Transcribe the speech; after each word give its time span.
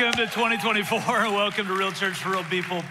welcome 0.00 0.26
to 0.26 0.32
2024. 0.32 0.98
and 0.98 1.34
Welcome 1.34 1.66
to 1.66 1.74
Real 1.74 1.92
Church 1.92 2.16
for 2.22 2.30
Real 2.30 2.44
People. 2.44 2.82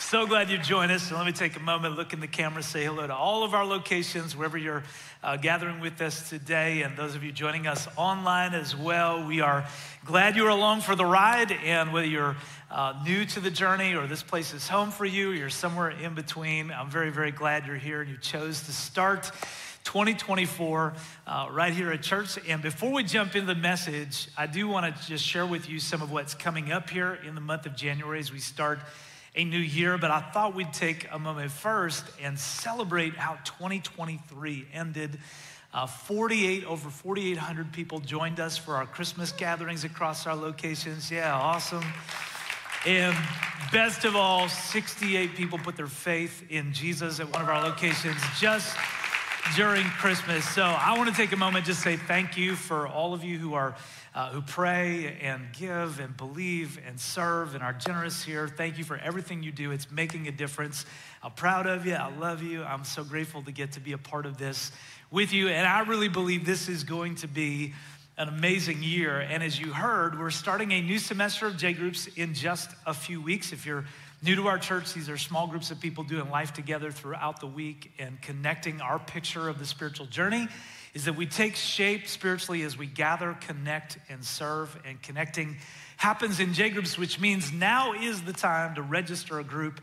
So 0.00 0.26
glad 0.26 0.50
you 0.50 0.58
joined 0.58 0.90
us. 0.90 1.08
And 1.08 1.16
let 1.16 1.24
me 1.24 1.30
take 1.30 1.54
a 1.54 1.60
moment, 1.60 1.94
look 1.94 2.12
in 2.12 2.18
the 2.18 2.26
camera, 2.26 2.64
say 2.64 2.84
hello 2.84 3.06
to 3.06 3.14
all 3.14 3.44
of 3.44 3.54
our 3.54 3.64
locations, 3.64 4.34
wherever 4.34 4.58
you're 4.58 4.82
uh, 5.22 5.36
gathering 5.36 5.78
with 5.78 6.00
us 6.00 6.28
today, 6.28 6.82
and 6.82 6.96
those 6.96 7.14
of 7.14 7.22
you 7.22 7.30
joining 7.30 7.68
us 7.68 7.86
online 7.96 8.54
as 8.54 8.74
well. 8.74 9.24
We 9.24 9.40
are 9.40 9.68
glad 10.04 10.34
you're 10.34 10.48
along 10.48 10.80
for 10.80 10.96
the 10.96 11.04
ride. 11.04 11.52
And 11.52 11.92
whether 11.92 12.08
you're 12.08 12.34
uh, 12.72 13.00
new 13.04 13.24
to 13.26 13.38
the 13.38 13.52
journey 13.52 13.94
or 13.94 14.08
this 14.08 14.24
place 14.24 14.52
is 14.52 14.66
home 14.66 14.90
for 14.90 15.04
you, 15.04 15.30
you're 15.30 15.50
somewhere 15.50 15.90
in 15.90 16.14
between, 16.14 16.72
I'm 16.72 16.90
very, 16.90 17.10
very 17.10 17.30
glad 17.30 17.68
you're 17.68 17.76
here 17.76 18.00
and 18.00 18.10
you 18.10 18.16
chose 18.16 18.62
to 18.62 18.72
start 18.72 19.30
2024 19.88 20.92
uh, 21.26 21.48
right 21.50 21.72
here 21.72 21.90
at 21.90 22.02
church. 22.02 22.38
And 22.46 22.60
before 22.60 22.92
we 22.92 23.02
jump 23.04 23.34
into 23.34 23.46
the 23.46 23.58
message, 23.58 24.28
I 24.36 24.46
do 24.46 24.68
want 24.68 24.94
to 24.94 25.08
just 25.08 25.24
share 25.24 25.46
with 25.46 25.66
you 25.66 25.80
some 25.80 26.02
of 26.02 26.12
what's 26.12 26.34
coming 26.34 26.70
up 26.70 26.90
here 26.90 27.18
in 27.26 27.34
the 27.34 27.40
month 27.40 27.64
of 27.64 27.74
January 27.74 28.18
as 28.18 28.30
we 28.30 28.38
start 28.38 28.80
a 29.34 29.44
new 29.44 29.56
year. 29.56 29.96
But 29.96 30.10
I 30.10 30.20
thought 30.20 30.54
we'd 30.54 30.74
take 30.74 31.08
a 31.10 31.18
moment 31.18 31.50
first 31.50 32.04
and 32.22 32.38
celebrate 32.38 33.14
how 33.14 33.38
2023 33.44 34.66
ended. 34.74 35.18
Uh, 35.72 35.86
48 35.86 36.66
over 36.66 36.90
4,800 36.90 37.72
people 37.72 38.00
joined 38.00 38.40
us 38.40 38.58
for 38.58 38.74
our 38.74 38.84
Christmas 38.84 39.32
gatherings 39.32 39.84
across 39.84 40.26
our 40.26 40.36
locations. 40.36 41.10
Yeah, 41.10 41.32
awesome. 41.34 41.84
And 42.84 43.16
best 43.72 44.04
of 44.04 44.16
all, 44.16 44.50
68 44.50 45.34
people 45.34 45.56
put 45.56 45.78
their 45.78 45.86
faith 45.86 46.44
in 46.50 46.74
Jesus 46.74 47.20
at 47.20 47.32
one 47.32 47.40
of 47.40 47.48
our 47.48 47.62
locations 47.62 48.20
just 48.38 48.76
during 49.56 49.84
Christmas. 49.84 50.48
So 50.48 50.62
I 50.62 50.96
want 50.96 51.08
to 51.08 51.14
take 51.14 51.32
a 51.32 51.36
moment 51.36 51.64
just 51.64 51.82
say 51.82 51.96
thank 51.96 52.36
you 52.36 52.54
for 52.54 52.86
all 52.86 53.14
of 53.14 53.24
you 53.24 53.38
who 53.38 53.54
are 53.54 53.76
uh, 54.14 54.30
who 54.30 54.42
pray 54.42 55.16
and 55.22 55.46
give 55.52 56.00
and 56.00 56.16
believe 56.16 56.80
and 56.86 56.98
serve 56.98 57.54
and 57.54 57.62
are 57.62 57.72
generous 57.72 58.22
here. 58.24 58.48
Thank 58.48 58.78
you 58.78 58.84
for 58.84 58.96
everything 58.96 59.42
you 59.42 59.52
do. 59.52 59.70
It's 59.70 59.90
making 59.90 60.28
a 60.28 60.32
difference. 60.32 60.86
I'm 61.22 61.32
proud 61.32 61.66
of 61.66 61.86
you. 61.86 61.94
I 61.94 62.14
love 62.16 62.42
you. 62.42 62.64
I'm 62.64 62.84
so 62.84 63.04
grateful 63.04 63.42
to 63.42 63.52
get 63.52 63.72
to 63.72 63.80
be 63.80 63.92
a 63.92 63.98
part 63.98 64.26
of 64.26 64.38
this 64.38 64.72
with 65.10 65.32
you. 65.32 65.48
And 65.48 65.66
I 65.66 65.80
really 65.80 66.08
believe 66.08 66.44
this 66.44 66.68
is 66.68 66.84
going 66.84 67.16
to 67.16 67.28
be 67.28 67.74
an 68.16 68.28
amazing 68.28 68.82
year. 68.82 69.20
And 69.20 69.42
as 69.42 69.58
you 69.60 69.72
heard, 69.72 70.18
we're 70.18 70.30
starting 70.30 70.72
a 70.72 70.80
new 70.80 70.98
semester 70.98 71.46
of 71.46 71.56
J 71.56 71.72
Groups 71.72 72.08
in 72.16 72.34
just 72.34 72.70
a 72.86 72.94
few 72.94 73.22
weeks. 73.22 73.52
If 73.52 73.64
you're 73.64 73.84
New 74.20 74.34
to 74.34 74.48
our 74.48 74.58
church, 74.58 74.94
these 74.94 75.08
are 75.08 75.16
small 75.16 75.46
groups 75.46 75.70
of 75.70 75.78
people 75.78 76.02
doing 76.02 76.28
life 76.28 76.52
together 76.52 76.90
throughout 76.90 77.38
the 77.38 77.46
week 77.46 77.92
and 78.00 78.20
connecting 78.20 78.80
our 78.80 78.98
picture 78.98 79.48
of 79.48 79.60
the 79.60 79.64
spiritual 79.64 80.06
journey 80.06 80.48
is 80.92 81.04
that 81.04 81.12
we 81.12 81.24
take 81.24 81.54
shape 81.54 82.08
spiritually 82.08 82.62
as 82.62 82.76
we 82.76 82.86
gather, 82.86 83.34
connect, 83.40 83.96
and 84.08 84.24
serve. 84.24 84.76
And 84.84 85.00
connecting 85.02 85.58
happens 85.96 86.40
in 86.40 86.52
J 86.52 86.70
groups, 86.70 86.98
which 86.98 87.20
means 87.20 87.52
now 87.52 87.92
is 87.92 88.20
the 88.22 88.32
time 88.32 88.74
to 88.74 88.82
register 88.82 89.38
a 89.38 89.44
group 89.44 89.80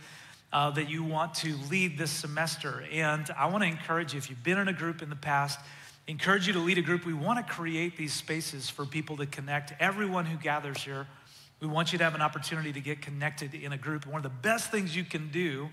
uh, 0.51 0.71
that 0.71 0.89
you 0.89 1.05
want 1.05 1.35
to 1.35 1.55
lead 1.71 1.97
this 1.97 2.11
semester. 2.11 2.83
And 2.91 3.29
I 3.37 3.45
want 3.45 3.63
to 3.63 3.69
encourage 3.69 4.13
you, 4.13 4.17
if 4.17 4.29
you've 4.29 4.43
been 4.43 4.57
in 4.57 4.67
a 4.67 4.73
group 4.73 5.01
in 5.01 5.09
the 5.09 5.15
past, 5.15 5.61
encourage 6.07 6.45
you 6.45 6.51
to 6.53 6.59
lead 6.59 6.77
a 6.77 6.81
group. 6.81 7.05
We 7.05 7.13
want 7.13 7.45
to 7.45 7.53
create 7.53 7.95
these 7.95 8.13
spaces 8.13 8.69
for 8.69 8.85
people 8.85 9.15
to 9.17 9.25
connect. 9.25 9.73
Everyone 9.79 10.25
who 10.25 10.37
gathers 10.37 10.83
here 10.83 11.07
we 11.65 11.73
want 11.73 11.91
you 11.91 11.97
to 11.97 12.03
have 12.03 12.13
an 12.13 12.21
opportunity 12.21 12.71
to 12.71 12.79
get 12.79 13.01
connected 13.01 13.55
in 13.55 13.73
a 13.73 13.77
group. 13.77 14.05
One 14.05 14.17
of 14.17 14.23
the 14.23 14.29
best 14.29 14.69
things 14.69 14.95
you 14.95 15.03
can 15.03 15.31
do 15.31 15.69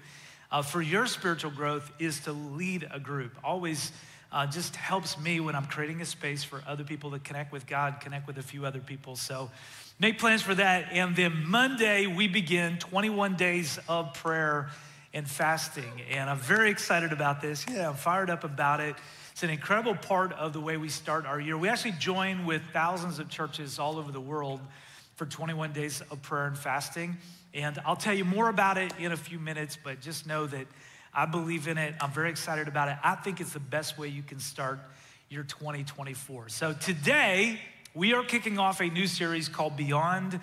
uh, 0.50 0.62
for 0.62 0.80
your 0.80 1.06
spiritual 1.06 1.50
growth 1.50 1.92
is 1.98 2.20
to 2.20 2.32
lead 2.32 2.88
a 2.90 2.98
group. 2.98 3.36
Always 3.44 3.92
uh, 4.32 4.46
just 4.46 4.74
helps 4.74 5.20
me 5.20 5.38
when 5.40 5.54
I'm 5.54 5.66
creating 5.66 6.00
a 6.00 6.06
space 6.06 6.44
for 6.44 6.62
other 6.66 6.82
people 6.82 7.10
to 7.10 7.18
connect 7.18 7.52
with 7.52 7.66
God, 7.66 8.00
connect 8.00 8.26
with 8.26 8.38
a 8.38 8.42
few 8.42 8.64
other 8.64 8.80
people. 8.80 9.16
So 9.16 9.50
make 10.00 10.18
plans 10.18 10.40
for 10.40 10.54
that. 10.54 10.86
And 10.92 11.14
then 11.14 11.44
Monday, 11.46 12.06
we 12.06 12.26
begin 12.26 12.78
21 12.78 13.36
days 13.36 13.78
of 13.86 14.14
prayer 14.14 14.70
and 15.12 15.28
fasting. 15.28 16.00
And 16.10 16.30
I'm 16.30 16.38
very 16.38 16.70
excited 16.70 17.12
about 17.12 17.42
this. 17.42 17.66
Yeah, 17.70 17.90
I'm 17.90 17.96
fired 17.96 18.30
up 18.30 18.44
about 18.44 18.80
it. 18.80 18.96
It's 19.32 19.42
an 19.42 19.50
incredible 19.50 19.94
part 19.94 20.32
of 20.32 20.54
the 20.54 20.60
way 20.60 20.78
we 20.78 20.88
start 20.88 21.26
our 21.26 21.38
year. 21.38 21.58
We 21.58 21.68
actually 21.68 21.92
join 21.92 22.46
with 22.46 22.62
thousands 22.72 23.18
of 23.18 23.28
churches 23.28 23.78
all 23.78 23.98
over 23.98 24.10
the 24.10 24.22
world 24.22 24.60
for 25.16 25.26
21 25.26 25.72
days 25.72 26.02
of 26.10 26.22
prayer 26.22 26.46
and 26.46 26.56
fasting. 26.56 27.16
And 27.54 27.78
I'll 27.84 27.96
tell 27.96 28.14
you 28.14 28.24
more 28.24 28.48
about 28.48 28.78
it 28.78 28.92
in 28.98 29.12
a 29.12 29.16
few 29.16 29.38
minutes, 29.38 29.76
but 29.82 30.00
just 30.00 30.26
know 30.26 30.46
that 30.46 30.66
I 31.14 31.26
believe 31.26 31.68
in 31.68 31.76
it. 31.76 31.94
I'm 32.00 32.10
very 32.10 32.30
excited 32.30 32.68
about 32.68 32.88
it. 32.88 32.96
I 33.04 33.14
think 33.16 33.40
it's 33.40 33.52
the 33.52 33.60
best 33.60 33.98
way 33.98 34.08
you 34.08 34.22
can 34.22 34.38
start 34.38 34.78
your 35.28 35.44
2024. 35.44 36.48
So 36.48 36.72
today, 36.72 37.60
we 37.94 38.14
are 38.14 38.22
kicking 38.22 38.58
off 38.58 38.80
a 38.80 38.86
new 38.86 39.06
series 39.06 39.48
called 39.48 39.76
Beyond 39.76 40.40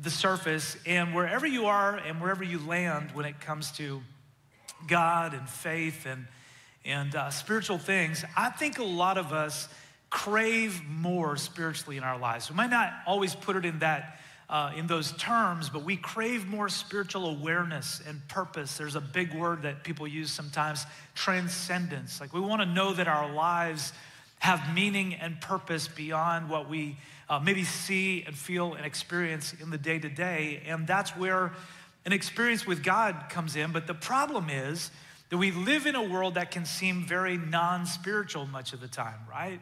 the 0.00 0.10
Surface. 0.10 0.76
And 0.86 1.14
wherever 1.14 1.46
you 1.46 1.66
are 1.66 1.96
and 1.96 2.20
wherever 2.20 2.42
you 2.42 2.58
land 2.58 3.12
when 3.12 3.24
it 3.24 3.40
comes 3.40 3.70
to 3.72 4.02
God 4.86 5.34
and 5.34 5.48
faith 5.48 6.06
and, 6.06 6.26
and 6.84 7.14
uh, 7.14 7.30
spiritual 7.30 7.78
things, 7.78 8.24
I 8.36 8.50
think 8.50 8.78
a 8.78 8.84
lot 8.84 9.18
of 9.18 9.32
us 9.32 9.68
crave 10.10 10.82
more 10.88 11.36
spiritually 11.36 11.96
in 11.96 12.02
our 12.02 12.18
lives. 12.18 12.50
We 12.50 12.56
might 12.56 12.70
not 12.70 12.92
always 13.06 13.34
put 13.34 13.56
it 13.56 13.64
in 13.64 13.80
that 13.80 14.18
uh, 14.48 14.72
in 14.76 14.86
those 14.86 15.12
terms, 15.12 15.68
but 15.68 15.84
we 15.84 15.96
crave 15.96 16.46
more 16.46 16.70
spiritual 16.70 17.26
awareness 17.26 18.00
and 18.08 18.26
purpose. 18.28 18.78
There's 18.78 18.94
a 18.94 19.00
big 19.00 19.34
word 19.34 19.62
that 19.62 19.84
people 19.84 20.08
use 20.08 20.30
sometimes, 20.30 20.86
transcendence. 21.14 22.20
Like 22.20 22.32
we 22.32 22.40
want 22.40 22.62
to 22.62 22.66
know 22.66 22.94
that 22.94 23.08
our 23.08 23.30
lives 23.30 23.92
have 24.38 24.74
meaning 24.74 25.14
and 25.14 25.38
purpose 25.40 25.88
beyond 25.88 26.48
what 26.48 26.68
we 26.68 26.96
uh, 27.28 27.38
maybe 27.38 27.64
see 27.64 28.24
and 28.26 28.34
feel 28.34 28.74
and 28.74 28.86
experience 28.86 29.54
in 29.60 29.68
the 29.68 29.76
day 29.76 29.98
to 29.98 30.08
day. 30.08 30.62
And 30.66 30.86
that's 30.86 31.10
where 31.10 31.52
an 32.06 32.12
experience 32.12 32.66
with 32.66 32.82
God 32.82 33.24
comes 33.28 33.54
in. 33.54 33.72
But 33.72 33.86
the 33.86 33.94
problem 33.94 34.48
is 34.48 34.90
that 35.28 35.36
we 35.36 35.50
live 35.50 35.84
in 35.84 35.94
a 35.94 36.02
world 36.02 36.34
that 36.36 36.50
can 36.50 36.64
seem 36.64 37.04
very 37.04 37.36
non 37.36 37.84
spiritual 37.84 38.46
much 38.46 38.72
of 38.72 38.80
the 38.80 38.88
time, 38.88 39.18
right? 39.28 39.60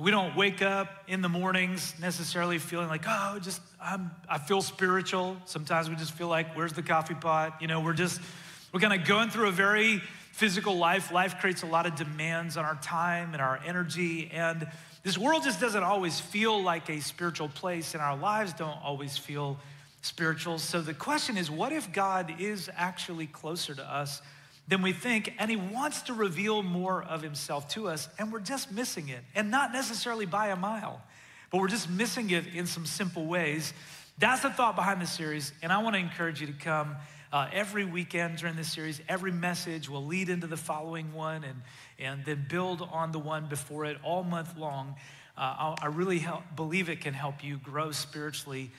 We 0.00 0.10
don't 0.10 0.34
wake 0.34 0.62
up 0.62 0.88
in 1.06 1.20
the 1.20 1.28
mornings 1.28 1.94
necessarily 2.00 2.58
feeling 2.58 2.88
like, 2.88 3.04
oh, 3.06 3.38
just 3.40 3.60
I'm, 3.78 4.10
I 4.26 4.38
feel 4.38 4.62
spiritual. 4.62 5.36
Sometimes 5.44 5.90
we 5.90 5.96
just 5.96 6.12
feel 6.12 6.28
like, 6.28 6.56
where's 6.56 6.72
the 6.72 6.82
coffee 6.82 7.14
pot? 7.14 7.60
You 7.60 7.66
know, 7.66 7.80
we're 7.80 7.92
just, 7.92 8.18
we're 8.72 8.80
kind 8.80 8.98
of 8.98 9.06
going 9.06 9.28
through 9.28 9.48
a 9.48 9.52
very 9.52 10.00
physical 10.32 10.78
life. 10.78 11.12
Life 11.12 11.38
creates 11.40 11.62
a 11.62 11.66
lot 11.66 11.84
of 11.84 11.94
demands 11.94 12.56
on 12.56 12.64
our 12.64 12.76
time 12.76 13.34
and 13.34 13.42
our 13.42 13.60
energy. 13.66 14.30
And 14.32 14.66
this 15.02 15.18
world 15.18 15.42
just 15.44 15.60
doesn't 15.60 15.82
always 15.82 16.18
feel 16.18 16.62
like 16.62 16.88
a 16.88 17.00
spiritual 17.00 17.48
place, 17.48 17.92
and 17.92 18.02
our 18.02 18.16
lives 18.16 18.54
don't 18.54 18.82
always 18.82 19.18
feel 19.18 19.58
spiritual. 20.00 20.58
So 20.58 20.80
the 20.80 20.94
question 20.94 21.36
is, 21.36 21.50
what 21.50 21.70
if 21.70 21.92
God 21.92 22.34
is 22.40 22.70
actually 22.76 23.26
closer 23.26 23.74
to 23.74 23.82
us 23.84 24.22
than 24.68 24.82
we 24.82 24.92
think, 24.92 25.34
and 25.38 25.50
He 25.50 25.56
wants 25.56 26.02
to 26.02 26.14
reveal 26.14 26.62
more 26.62 27.02
of 27.02 27.22
Himself 27.22 27.68
to 27.70 27.88
us, 27.88 28.08
and 28.18 28.32
we're 28.32 28.40
just 28.40 28.72
missing 28.72 29.08
it. 29.08 29.22
And 29.34 29.50
not 29.50 29.72
necessarily 29.72 30.26
by 30.26 30.48
a 30.48 30.56
mile, 30.56 31.02
but 31.50 31.60
we're 31.60 31.68
just 31.68 31.90
missing 31.90 32.30
it 32.30 32.46
in 32.54 32.66
some 32.66 32.86
simple 32.86 33.26
ways. 33.26 33.72
That's 34.18 34.42
the 34.42 34.50
thought 34.50 34.76
behind 34.76 35.00
the 35.00 35.06
series, 35.06 35.52
and 35.62 35.72
I 35.72 35.82
want 35.82 35.94
to 35.94 36.00
encourage 36.00 36.40
you 36.40 36.46
to 36.46 36.52
come 36.52 36.96
uh, 37.32 37.48
every 37.52 37.84
weekend 37.84 38.38
during 38.38 38.56
this 38.56 38.70
series. 38.70 39.00
Every 39.08 39.32
message 39.32 39.88
will 39.88 40.04
lead 40.04 40.28
into 40.28 40.46
the 40.46 40.56
following 40.56 41.12
one 41.14 41.44
and, 41.44 41.62
and 41.98 42.24
then 42.24 42.46
build 42.48 42.86
on 42.92 43.10
the 43.10 43.18
one 43.18 43.46
before 43.46 43.86
it 43.86 43.96
all 44.04 44.22
month 44.22 44.56
long. 44.56 44.96
Uh, 45.36 45.74
I 45.80 45.86
really 45.86 46.18
help, 46.18 46.42
believe 46.54 46.90
it 46.90 47.00
can 47.00 47.14
help 47.14 47.42
you 47.42 47.56
grow 47.56 47.90
spiritually 47.90 48.70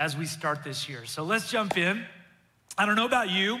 as 0.00 0.16
we 0.16 0.26
start 0.26 0.64
this 0.64 0.88
year. 0.88 1.04
So 1.06 1.22
let's 1.22 1.50
jump 1.50 1.78
in. 1.78 2.04
I 2.76 2.84
don't 2.84 2.96
know 2.96 3.06
about 3.06 3.30
you. 3.30 3.60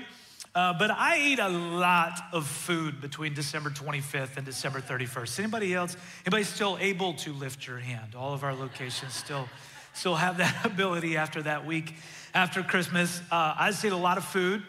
Uh, 0.52 0.72
but 0.76 0.90
I 0.90 1.14
ate 1.14 1.38
a 1.38 1.48
lot 1.48 2.20
of 2.32 2.44
food 2.44 3.00
between 3.00 3.34
December 3.34 3.70
25th 3.70 4.36
and 4.36 4.44
December 4.44 4.80
31st. 4.80 5.38
Anybody 5.38 5.74
else? 5.74 5.96
Anybody 6.26 6.42
still 6.42 6.76
able 6.80 7.14
to 7.14 7.32
lift 7.32 7.68
your 7.68 7.78
hand? 7.78 8.16
All 8.16 8.34
of 8.34 8.42
our 8.42 8.52
locations 8.52 9.12
still, 9.12 9.48
still 9.94 10.16
have 10.16 10.38
that 10.38 10.64
ability 10.64 11.16
after 11.16 11.40
that 11.42 11.64
week 11.64 11.94
after 12.34 12.64
Christmas. 12.64 13.20
Uh, 13.30 13.54
I 13.56 13.70
just 13.70 13.84
ate 13.84 13.92
a 13.92 13.96
lot 13.96 14.18
of 14.18 14.24
food. 14.24 14.64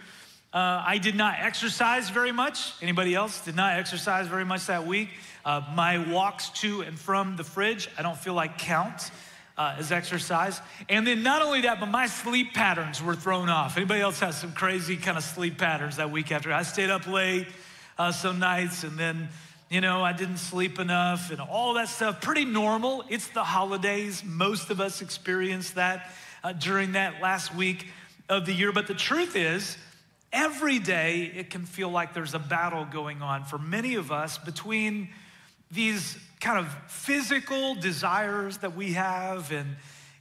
Uh, 0.54 0.83
I 0.86 1.00
did 1.00 1.16
not 1.16 1.39
exercise 1.39 2.12
very 2.12 2.31
much. 2.31 2.74
Anybody 2.84 3.16
else 3.16 3.44
did 3.44 3.56
not 3.56 3.80
exercise 3.80 4.27
very 4.27 4.45
much 4.45 4.68
that 4.68 4.86
week? 4.86 5.10
Uh, 5.44 5.62
my 5.74 5.98
walks 6.12 6.50
to 6.50 6.81
and 6.81 7.00
from 7.00 7.38
the 7.38 7.44
fridge, 7.44 7.89
I 7.98 8.04
don't 8.04 8.18
feel 8.18 8.36
like 8.36 8.60
count 8.60 9.10
uh, 9.62 9.75
as 9.78 9.92
exercise. 9.92 10.60
And 10.90 11.06
then 11.06 11.22
not 11.22 11.44
only 11.44 11.62
that, 11.62 11.80
but 11.80 11.86
my 11.86 12.08
sleep 12.08 12.56
patterns 12.56 13.02
were 13.02 13.16
thrown 13.16 13.48
off. 13.48 13.78
Anybody 13.78 14.02
else 14.02 14.19
has 14.19 14.36
some 14.36 14.54
crazy 14.54 14.98
kind 14.98 15.19
of 15.19 15.24
sleep 15.24 15.60
patterns 15.60 15.98
that 15.98 16.10
week 16.10 16.31
after? 16.31 16.52
I 16.52 16.63
stayed 16.63 16.90
up 16.90 17.06
late 17.06 17.46
uh, 18.00 18.12
some 18.12 18.40
nights 18.40 18.84
and 18.84 18.98
then, 18.98 19.30
you 19.69 19.80
know, 19.80 20.04
I 20.04 20.13
didn't 20.13 20.38
sleep 20.38 20.80
enough 20.80 21.30
and 21.30 21.40
all 21.40 21.75
that 21.75 21.90
stuff. 21.90 22.22
Pretty 22.22 22.44
normal. 22.44 23.04
It's 23.08 23.28
the 23.28 23.44
holidays. 23.44 24.24
Most 24.25 24.72
of 24.72 24.81
us 24.81 25.04
experience 25.04 25.72
that 25.72 26.10
uh, 26.44 26.54
during 26.54 26.94
that 26.94 27.22
last 27.22 27.54
week 27.54 27.86
of 28.30 28.48
the 28.48 28.54
year. 28.54 28.72
But 28.72 28.88
the 28.88 28.96
truth 28.96 29.36
is, 29.36 29.78
every 30.34 30.80
day 30.80 31.31
it 31.36 31.52
can 31.52 31.68
feel 31.68 31.90
like 31.90 32.16
there's 32.16 32.34
a 32.34 32.40
battle 32.40 32.86
going 32.86 33.22
on 33.22 33.46
for 33.46 33.60
many 33.60 33.94
of 33.94 34.12
us 34.12 34.40
between 34.40 35.10
these 35.69 36.18
kind 36.41 36.59
of 36.59 36.67
physical 36.91 37.75
desires 37.75 38.57
that 38.57 38.75
we 38.75 38.93
have 38.93 39.51
and 39.51 39.75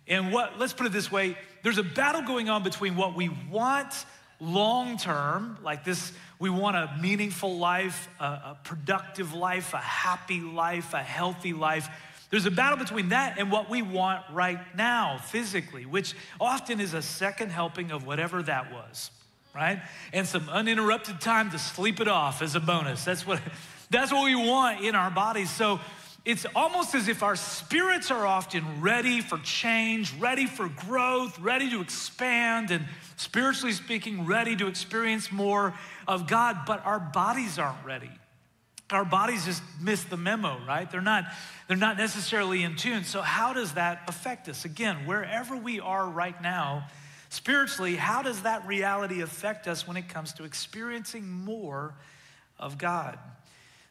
and 0.07 0.33
what 0.33 0.59
let's 0.59 0.73
put 0.73 0.87
it 0.87 0.93
this 0.93 1.11
way 1.11 1.37
there's 1.63 1.79
a 1.79 1.83
battle 1.83 2.23
going 2.23 2.49
on 2.49 2.63
between 2.63 2.95
what 2.97 3.17
we 3.17 3.31
want 3.51 4.05
long 4.41 4.97
term, 4.97 5.59
like 5.63 5.85
this, 5.85 6.13
we 6.39 6.51
want 6.51 6.77
a 6.77 6.97
meaningful 7.01 7.59
life, 7.59 8.09
a, 8.19 8.25
a, 8.25 8.59
productive 8.65 9.35
life, 9.35 9.75
a 9.75 9.79
happy 9.79 10.41
life, 10.41 10.95
a 10.95 11.03
healthy 11.03 11.53
life. 11.53 11.89
There's 12.31 12.47
a 12.47 12.51
battle 12.51 12.79
between 12.79 13.11
that 13.11 13.39
and 13.39 13.53
what 13.53 13.69
we 13.69 13.83
want 13.83 14.23
right 14.33 14.59
now, 14.75 15.19
physically, 15.19 15.85
which 15.85 16.15
often 16.41 16.81
is 16.81 16.95
a 16.95 17.03
second 17.03 17.51
helping 17.51 17.91
of 17.91 18.07
whatever 18.07 18.43
that 18.45 18.73
was, 18.73 19.11
right? 19.55 19.83
And 20.13 20.27
some 20.27 20.49
uninterrupted 20.49 21.21
time 21.21 21.51
to 21.51 21.59
sleep 21.59 22.01
it 22.01 22.09
off 22.09 22.41
as 22.41 22.55
a 22.55 22.61
bonus. 22.61 23.05
That's 23.05 23.27
what, 23.27 23.41
that's 23.91 24.11
what 24.11 24.25
we 24.25 24.37
want 24.37 24.83
in 24.83 24.95
our 24.95 25.11
bodies. 25.11 25.51
So 25.51 25.81
it's 26.25 26.45
almost 26.55 26.95
as 26.95 27.09
if 27.09 27.23
our 27.23 27.37
spirits 27.37 28.11
are 28.11 28.27
often 28.27 28.83
ready 28.83 29.23
for 29.23 29.39
change, 29.39 30.13
ready 30.19 30.47
for 30.47 30.69
growth, 30.69 31.39
ready 31.39 31.71
to 31.71 31.81
expand, 31.81 32.71
and 32.71 32.85
spiritually 33.17 33.73
speaking, 33.73 34.27
ready 34.27 34.55
to 34.57 34.67
experience 34.67 35.33
more 35.33 35.75
of 36.07 36.27
God, 36.27 36.61
but 36.67 36.85
our 36.85 37.01
bodies 37.01 37.59
aren't 37.59 37.85
ready. 37.87 38.11
Our 38.91 39.05
bodies 39.05 39.47
just 39.47 39.63
miss 39.81 40.03
the 40.05 40.17
memo, 40.17 40.59
right? 40.67 40.91
They're 40.91 41.01
not, 41.01 41.25
they're 41.69 41.77
not 41.77 41.97
necessarily 41.97 42.65
in 42.65 42.77
tune. 42.77 43.05
So, 43.05 43.23
how 43.23 43.53
does 43.53 43.75
that 43.75 44.03
affect 44.09 44.49
us? 44.49 44.65
Again, 44.65 45.07
wherever 45.07 45.57
we 45.57 45.81
are 45.81 46.07
right 46.07 46.41
now, 46.43 46.87
spiritually, 47.29 47.95
how 47.95 48.23
does 48.23 48.43
that 48.43 48.67
reality 48.67 49.23
affect 49.23 49.69
us 49.69 49.87
when 49.87 49.97
it 49.97 50.09
comes 50.09 50.33
to 50.35 50.45
experiencing 50.45 51.31
more 51.31 51.95
of 52.59 52.79
God? 52.79 53.17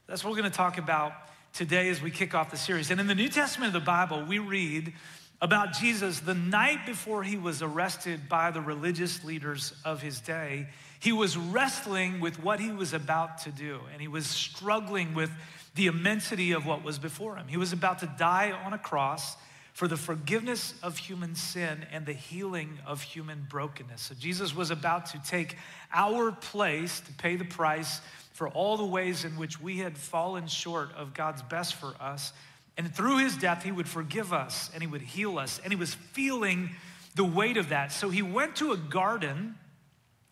That's 0.05 0.23
what 0.23 0.31
we're 0.31 0.39
going 0.39 0.51
to 0.51 0.57
talk 0.57 0.77
about 0.77 1.13
today 1.53 1.89
as 1.89 2.01
we 2.01 2.11
kick 2.11 2.33
off 2.33 2.51
the 2.51 2.57
series. 2.57 2.91
And 2.91 2.99
in 2.99 3.07
the 3.07 3.15
New 3.15 3.29
Testament 3.29 3.75
of 3.75 3.81
the 3.81 3.85
Bible, 3.85 4.23
we 4.23 4.39
read 4.39 4.93
about 5.41 5.73
Jesus 5.73 6.19
the 6.19 6.33
night 6.33 6.85
before 6.85 7.23
he 7.23 7.37
was 7.37 7.61
arrested 7.61 8.27
by 8.27 8.51
the 8.51 8.61
religious 8.61 9.23
leaders 9.23 9.73
of 9.85 10.01
his 10.01 10.19
day. 10.19 10.67
He 10.99 11.11
was 11.13 11.37
wrestling 11.37 12.19
with 12.19 12.43
what 12.43 12.59
he 12.59 12.71
was 12.71 12.93
about 12.93 13.39
to 13.39 13.51
do, 13.51 13.79
and 13.91 14.01
he 14.01 14.07
was 14.07 14.25
struggling 14.25 15.13
with 15.13 15.31
the 15.75 15.87
immensity 15.87 16.51
of 16.51 16.65
what 16.65 16.83
was 16.83 16.99
before 16.99 17.37
him. 17.37 17.47
He 17.47 17.57
was 17.57 17.71
about 17.71 17.99
to 17.99 18.13
die 18.17 18.51
on 18.51 18.73
a 18.73 18.77
cross 18.77 19.37
for 19.71 19.87
the 19.87 19.95
forgiveness 19.95 20.73
of 20.83 20.97
human 20.97 21.35
sin 21.35 21.85
and 21.93 22.05
the 22.05 22.11
healing 22.11 22.79
of 22.85 23.01
human 23.01 23.45
brokenness. 23.49 24.01
So 24.01 24.15
Jesus 24.15 24.53
was 24.53 24.71
about 24.71 25.05
to 25.11 25.19
take 25.23 25.55
our 25.93 26.33
place 26.33 26.99
to 26.99 27.13
pay 27.13 27.37
the 27.37 27.45
price 27.45 28.01
for 28.39 28.47
all 28.47 28.77
the 28.77 28.85
ways 28.85 29.25
in 29.25 29.31
which 29.31 29.59
we 29.59 29.79
had 29.79 29.97
fallen 29.97 30.47
short 30.47 30.95
of 30.95 31.13
God's 31.13 31.41
best 31.41 31.75
for 31.75 31.93
us. 31.99 32.31
And 32.77 32.95
through 32.95 33.17
his 33.17 33.35
death, 33.35 33.63
he 33.63 33.71
would 33.73 33.89
forgive 33.89 34.31
us 34.31 34.71
and 34.73 34.81
he 34.81 34.87
would 34.87 35.01
heal 35.01 35.37
us. 35.37 35.59
And 35.61 35.73
he 35.73 35.77
was 35.77 35.93
feeling 35.93 36.69
the 37.15 37.25
weight 37.25 37.57
of 37.57 37.67
that. 37.67 37.91
So 37.91 38.09
he 38.09 38.21
went 38.21 38.55
to 38.55 38.71
a 38.71 38.77
garden 38.77 39.55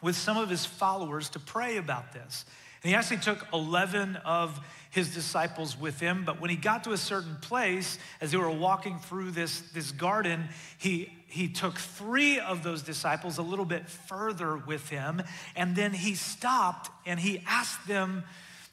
with 0.01 0.15
some 0.15 0.37
of 0.37 0.49
his 0.49 0.65
followers 0.65 1.31
to 1.31 1.39
pray 1.39 1.75
about 1.75 2.13
this. 2.13 2.45
And 2.83 2.89
he 2.89 2.95
actually 2.95 3.17
took 3.17 3.45
11 3.53 4.17
of 4.17 4.59
his 4.89 5.13
disciples 5.13 5.77
with 5.77 5.99
him. 5.99 6.23
But 6.25 6.39
when 6.39 6.49
he 6.49 6.55
got 6.55 6.83
to 6.85 6.91
a 6.91 6.97
certain 6.97 7.35
place, 7.41 7.99
as 8.21 8.31
they 8.31 8.37
were 8.37 8.49
walking 8.49 8.99
through 8.99 9.31
this, 9.31 9.61
this 9.73 9.91
garden, 9.91 10.49
he, 10.77 11.11
he 11.27 11.47
took 11.49 11.77
three 11.77 12.39
of 12.39 12.63
those 12.63 12.81
disciples 12.81 13.37
a 13.37 13.41
little 13.41 13.65
bit 13.65 13.87
further 13.89 14.57
with 14.57 14.89
him. 14.89 15.21
And 15.55 15.75
then 15.75 15.93
he 15.93 16.15
stopped 16.15 16.89
and 17.05 17.19
he 17.19 17.43
asked 17.47 17.87
them 17.87 18.23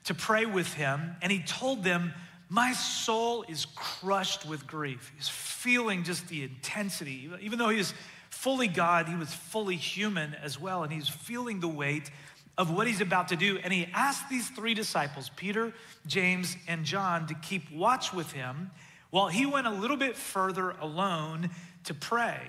to 0.05 0.15
pray 0.15 0.47
with 0.47 0.73
him. 0.75 1.17
And 1.21 1.33
he 1.33 1.41
told 1.41 1.83
them, 1.83 2.13
My 2.49 2.73
soul 2.73 3.45
is 3.49 3.67
crushed 3.75 4.47
with 4.47 4.67
grief. 4.67 5.13
He's 5.17 5.29
feeling 5.29 6.05
just 6.05 6.29
the 6.29 6.45
intensity. 6.45 7.31
Even 7.41 7.59
though 7.59 7.71
he 7.71 7.79
was 7.79 7.95
fully 8.31 8.69
God, 8.69 9.09
he 9.09 9.15
was 9.15 9.33
fully 9.33 9.77
human 9.77 10.35
as 10.35 10.61
well. 10.61 10.83
And 10.85 10.93
he's 10.93 11.09
feeling 11.09 11.61
the 11.61 11.69
weight 11.69 12.11
of 12.57 12.71
what 12.71 12.87
he's 12.87 13.01
about 13.01 13.29
to 13.29 13.37
do. 13.37 13.59
And 13.63 13.73
he 13.73 13.89
asked 13.93 14.29
these 14.29 14.49
three 14.49 14.75
disciples, 14.75 15.31
Peter, 15.37 15.73
James, 16.07 16.57
and 16.69 16.85
John, 16.85 17.27
to 17.27 17.35
keep 17.35 17.71
watch 17.73 18.13
with 18.13 18.33
him 18.33 18.71
while 19.11 19.29
he 19.29 19.47
went 19.47 19.67
a 19.67 19.71
little 19.71 19.97
bit 19.97 20.17
further 20.17 20.71
alone 20.71 21.51
to 21.85 21.95
pray. 21.95 22.41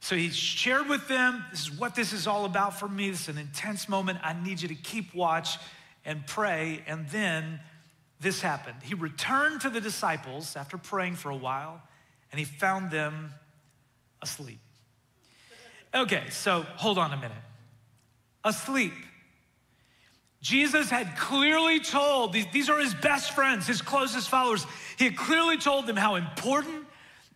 So 0.00 0.16
he 0.16 0.30
shared 0.30 0.88
with 0.88 1.08
them, 1.08 1.44
This 1.50 1.62
is 1.62 1.72
what 1.72 1.94
this 1.94 2.12
is 2.12 2.26
all 2.26 2.44
about 2.44 2.78
for 2.78 2.88
me. 2.88 3.10
This 3.10 3.22
is 3.22 3.28
an 3.28 3.38
intense 3.38 3.88
moment. 3.88 4.18
I 4.22 4.32
need 4.32 4.62
you 4.62 4.68
to 4.68 4.74
keep 4.74 5.14
watch 5.14 5.58
and 6.04 6.26
pray. 6.26 6.82
And 6.86 7.08
then 7.08 7.60
this 8.20 8.40
happened. 8.40 8.76
He 8.82 8.94
returned 8.94 9.60
to 9.62 9.70
the 9.70 9.80
disciples 9.80 10.56
after 10.56 10.78
praying 10.78 11.16
for 11.16 11.30
a 11.30 11.36
while, 11.36 11.82
and 12.30 12.38
he 12.38 12.44
found 12.44 12.90
them 12.90 13.32
asleep. 14.22 14.58
Okay, 15.94 16.24
so 16.30 16.62
hold 16.76 16.98
on 16.98 17.12
a 17.12 17.16
minute. 17.16 17.32
Asleep. 18.44 18.92
Jesus 20.40 20.88
had 20.88 21.16
clearly 21.16 21.80
told, 21.80 22.32
these, 22.32 22.70
are 22.70 22.78
his 22.78 22.94
best 22.94 23.32
friends, 23.32 23.66
his 23.66 23.82
closest 23.82 24.28
followers. 24.28 24.66
He 24.96 25.06
had 25.06 25.16
clearly 25.16 25.56
told 25.58 25.86
them 25.86 25.96
how 25.96 26.14
important 26.14 26.86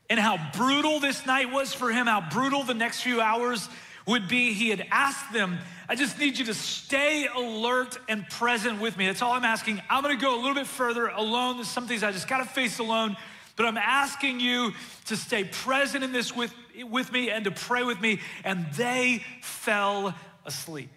and 0.08 0.20
how 0.20 0.38
brutal 0.56 1.00
this 1.00 1.26
night 1.26 1.50
was 1.50 1.74
for 1.74 1.90
him, 1.90 2.06
how 2.06 2.20
brutal 2.30 2.62
the 2.62 2.74
next 2.74 3.00
few 3.00 3.20
hours 3.20 3.68
would 4.06 4.28
be. 4.28 4.52
He 4.52 4.68
had 4.68 4.86
asked 4.90 5.32
them, 5.32 5.58
I 5.88 5.96
just 5.96 6.18
need 6.18 6.38
you 6.38 6.44
to 6.46 6.54
stay 6.54 7.26
alert 7.26 7.98
and 8.08 8.28
present 8.28 8.80
with 8.80 8.96
me. 8.96 9.06
That's 9.06 9.22
all 9.22 9.32
I'm 9.32 9.44
asking. 9.44 9.82
I'm 9.90 10.02
gonna 10.02 10.16
go 10.16 10.36
a 10.36 10.40
little 10.40 10.54
bit 10.54 10.66
further 10.66 11.08
alone. 11.08 11.56
There's 11.56 11.68
some 11.68 11.88
things 11.88 12.02
I 12.02 12.12
just 12.12 12.28
gotta 12.28 12.44
face 12.44 12.78
alone, 12.78 13.16
but 13.56 13.66
I'm 13.66 13.76
asking 13.76 14.38
you 14.38 14.72
to 15.06 15.16
stay 15.16 15.44
present 15.44 16.04
in 16.04 16.12
this 16.12 16.34
with, 16.34 16.54
with 16.88 17.12
me 17.12 17.30
and 17.30 17.44
to 17.44 17.50
pray 17.50 17.82
with 17.82 18.00
me. 18.00 18.20
And 18.44 18.66
they 18.74 19.24
fell 19.42 20.14
asleep. 20.46 20.88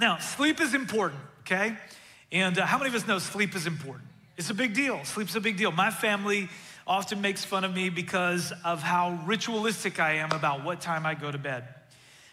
Now, 0.00 0.16
sleep 0.16 0.62
is 0.62 0.72
important, 0.72 1.20
okay? 1.40 1.76
And 2.32 2.58
uh, 2.58 2.64
how 2.64 2.78
many 2.78 2.88
of 2.88 2.94
us 2.94 3.06
know 3.06 3.18
sleep 3.18 3.54
is 3.54 3.66
important? 3.66 4.08
It's 4.38 4.48
a 4.48 4.54
big 4.54 4.72
deal. 4.72 5.04
Sleep's 5.04 5.34
a 5.34 5.40
big 5.40 5.58
deal. 5.58 5.70
My 5.72 5.90
family 5.90 6.48
often 6.86 7.20
makes 7.20 7.44
fun 7.44 7.64
of 7.64 7.74
me 7.74 7.90
because 7.90 8.50
of 8.64 8.80
how 8.80 9.20
ritualistic 9.26 10.00
I 10.00 10.14
am 10.14 10.32
about 10.32 10.64
what 10.64 10.80
time 10.80 11.04
I 11.04 11.12
go 11.14 11.30
to 11.30 11.36
bed. 11.36 11.68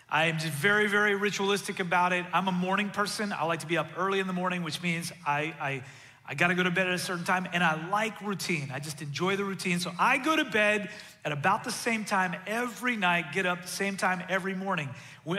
I 0.09 0.27
am 0.27 0.39
just 0.39 0.53
very, 0.53 0.87
very 0.87 1.15
ritualistic 1.15 1.81
about 1.81 2.13
it. 2.13 2.25
I'm 2.31 2.47
a 2.47 2.53
morning 2.53 2.89
person. 2.89 3.33
I 3.33 3.43
like 3.43 3.59
to 3.59 3.67
be 3.67 3.77
up 3.77 3.89
early 3.97 4.21
in 4.21 4.27
the 4.27 4.33
morning, 4.33 4.63
which 4.63 4.81
means 4.81 5.11
I, 5.25 5.53
I 5.59 5.83
I 6.29 6.35
got 6.35 6.47
to 6.47 6.55
go 6.55 6.63
to 6.63 6.71
bed 6.71 6.87
at 6.87 6.93
a 6.93 6.99
certain 6.99 7.23
time, 7.23 7.47
and 7.53 7.63
I 7.63 7.89
like 7.89 8.19
routine. 8.21 8.69
I 8.73 8.79
just 8.79 9.01
enjoy 9.01 9.37
the 9.37 9.45
routine. 9.45 9.79
So 9.79 9.93
I 9.97 10.17
go 10.17 10.35
to 10.35 10.43
bed 10.43 10.89
at 11.23 11.31
about 11.31 11.63
the 11.63 11.71
same 11.71 12.03
time 12.03 12.35
every 12.45 12.97
night, 12.97 13.31
get 13.31 13.45
up 13.45 13.61
the 13.61 13.67
same 13.67 13.95
time 13.95 14.21
every 14.27 14.53
morning. 14.53 14.89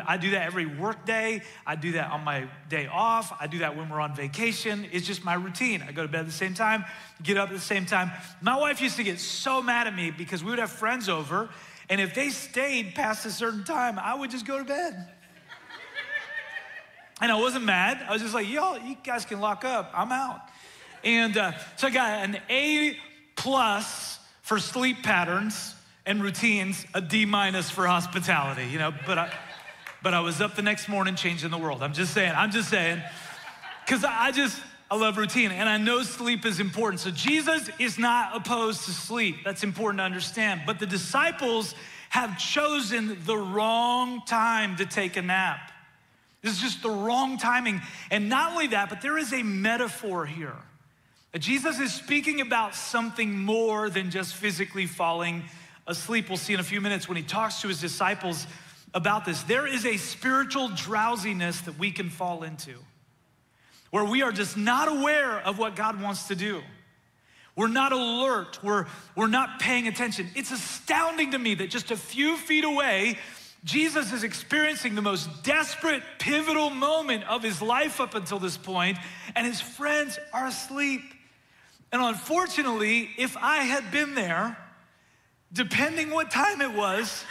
I 0.07 0.17
do 0.17 0.31
that 0.31 0.47
every 0.47 0.67
work 0.67 1.05
day. 1.05 1.43
I 1.67 1.77
do 1.77 1.93
that 1.93 2.11
on 2.11 2.25
my 2.25 2.49
day 2.69 2.87
off. 2.87 3.35
I 3.39 3.47
do 3.47 3.59
that 3.59 3.77
when 3.77 3.89
we're 3.91 4.01
on 4.01 4.15
vacation. 4.15 4.87
It's 4.91 5.07
just 5.07 5.25
my 5.25 5.35
routine. 5.35 5.83
I 5.87 5.93
go 5.93 6.03
to 6.03 6.09
bed 6.09 6.21
at 6.21 6.27
the 6.27 6.33
same 6.33 6.55
time, 6.55 6.85
get 7.23 7.37
up 7.37 7.51
at 7.51 7.55
the 7.55 7.61
same 7.61 7.85
time. 7.85 8.11
My 8.41 8.57
wife 8.57 8.81
used 8.81 8.97
to 8.97 9.05
get 9.05 9.21
so 9.21 9.63
mad 9.63 9.87
at 9.87 9.95
me 9.95 10.11
because 10.11 10.43
we 10.43 10.51
would 10.51 10.59
have 10.59 10.71
friends 10.71 11.09
over, 11.09 11.51
and 11.91 12.01
if 12.01 12.15
they 12.15 12.31
stayed 12.31 12.95
past 12.95 13.27
a 13.27 13.31
certain 13.31 13.65
time, 13.65 13.99
I 13.99 14.15
would 14.15 14.31
just 14.31 14.47
go 14.47 14.59
to 14.59 14.65
bed. 14.65 15.09
And 17.21 17.33
I 17.33 17.35
wasn't 17.37 17.65
mad. 17.65 18.05
I 18.09 18.13
was 18.13 18.23
just 18.23 18.33
like, 18.33 18.49
y'all, 18.49 18.79
you 18.79 18.97
guys 19.03 19.25
can 19.25 19.41
lock 19.41 19.65
up. 19.65 19.91
I'm 19.93 20.13
out. 20.13 20.41
And 21.05 21.37
uh, 21.37 21.53
so 21.77 21.87
I 21.87 21.91
got 21.91 22.25
an 22.25 22.39
A 22.51 22.97
plus 23.37 24.19
for 24.43 24.59
sleep 24.59 25.03
patterns 25.03 25.75
and 26.07 26.23
routines, 26.23 26.87
a 26.95 27.01
D 27.01 27.25
minus 27.25 27.71
for 27.71 27.87
hospitality, 27.87 28.67
you 28.67 28.79
know, 28.79 28.93
but 29.07 29.19
I, 29.19 29.33
but 30.03 30.15
I 30.15 30.21
was 30.21 30.41
up 30.41 30.57
the 30.57 30.63
next 30.63 30.89
morning 30.89 31.15
changing 31.15 31.51
the 31.51 31.59
world. 31.59 31.83
I'm 31.83 31.93
just 31.93 32.15
saying, 32.15 32.33
I'm 32.35 32.51
just 32.51 32.71
saying, 32.71 33.03
because 33.85 34.05
I 34.05 34.31
just, 34.31 34.61
I 34.91 34.97
love 34.97 35.19
routine 35.19 35.51
and 35.51 35.69
I 35.69 35.77
know 35.77 36.03
sleep 36.03 36.47
is 36.47 36.61
important. 36.61 37.01
So 37.01 37.11
Jesus 37.11 37.69
is 37.79 37.99
not 37.99 38.35
opposed 38.35 38.85
to 38.87 38.91
sleep. 38.91 39.37
That's 39.45 39.63
important 39.63 39.99
to 39.99 40.05
understand. 40.05 40.63
But 40.67 40.79
the 40.79 40.87
disciples 40.87 41.75
have 42.09 42.39
chosen 42.39 43.19
the 43.27 43.37
wrong 43.37 44.23
time 44.27 44.77
to 44.77 44.87
take 44.87 45.17
a 45.17 45.23
nap. 45.23 45.73
This 46.41 46.53
is 46.53 46.61
just 46.61 46.83
the 46.83 46.91
wrong 46.91 47.37
timing. 47.37 47.83
And 48.11 48.29
not 48.31 48.53
only 48.53 48.69
that, 48.69 48.89
but 48.89 49.03
there 49.03 49.19
is 49.19 49.33
a 49.35 49.43
metaphor 49.43 50.25
here. 50.25 50.57
Jesus 51.37 51.79
is 51.79 51.93
speaking 51.93 52.41
about 52.41 52.75
something 52.75 53.39
more 53.39 53.91
than 53.91 54.11
just 54.11 54.35
physically 54.35 54.87
falling 54.87 55.45
asleep. 55.87 56.29
We'll 56.29 56.39
see 56.39 56.55
in 56.55 56.61
a 56.61 56.65
few 56.65 56.81
minutes 56.81 57.07
when 57.09 57.17
he 57.17 57.23
talks 57.23 57.61
to 57.61 57.69
his 57.69 57.81
disciples 57.81 58.47
about 58.95 59.25
this. 59.25 59.43
There 59.43 59.67
is 59.67 59.85
a 59.85 59.99
spiritual 59.99 60.69
drowsiness 60.69 61.61
that 61.63 61.79
we 61.79 61.91
can 61.91 62.09
fall 62.09 62.43
into 62.43 62.75
where 63.91 64.05
we 64.05 64.23
are 64.23 64.33
just 64.33 64.57
not 64.57 64.89
aware 64.89 65.39
of 65.41 65.59
what 65.59 65.77
God 65.77 66.01
wants 66.01 66.29
to 66.29 66.35
do. 66.35 66.63
We're 67.57 67.69
not 67.69 67.93
alert, 67.93 68.63
we're, 68.63 68.87
we're 69.17 69.27
not 69.27 69.59
paying 69.59 69.89
attention. 69.89 70.29
It's 70.37 70.53
astounding 70.53 71.33
to 71.33 71.39
me 71.39 71.55
that 71.57 71.71
just 71.71 71.91
a 71.91 71.97
few 71.97 72.37
feet 72.37 72.65
away, 72.65 73.19
Jesus 73.65 74.13
is 74.13 74.23
experiencing 74.23 74.95
the 74.95 75.03
most 75.03 75.43
desperate, 75.43 76.03
pivotal 76.19 76.71
moment 76.71 77.25
of 77.25 77.43
his 77.43 77.61
life 77.61 78.01
up 78.01 78.15
until 78.15 78.39
this 78.39 78.57
point, 78.57 78.99
and 79.35 79.47
his 79.47 79.61
friends 79.61 80.19
are 80.33 80.47
asleep. 80.47 81.03
And 81.91 82.03
unfortunately, 82.03 83.11
if 83.17 83.37
I 83.37 83.59
had 83.59 83.91
been 83.91 84.15
there, 84.15 84.57
depending 85.53 86.11
what 86.11 86.31
time 86.31 86.61
it 86.61 86.73
was, 86.73 87.25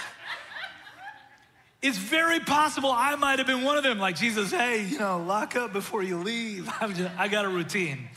it's 1.81 1.97
very 1.97 2.39
possible 2.39 2.91
I 2.91 3.15
might 3.15 3.37
have 3.37 3.47
been 3.47 3.63
one 3.63 3.77
of 3.77 3.83
them. 3.83 3.99
Like 3.99 4.15
Jesus, 4.15 4.51
hey, 4.51 4.85
you 4.85 4.97
know, 4.97 5.19
lock 5.19 5.55
up 5.55 5.73
before 5.73 6.01
you 6.01 6.17
leave. 6.17 6.69
I'm 6.81 6.95
just, 6.95 7.11
I 7.17 7.27
got 7.27 7.45
a 7.45 7.49
routine. 7.49 8.09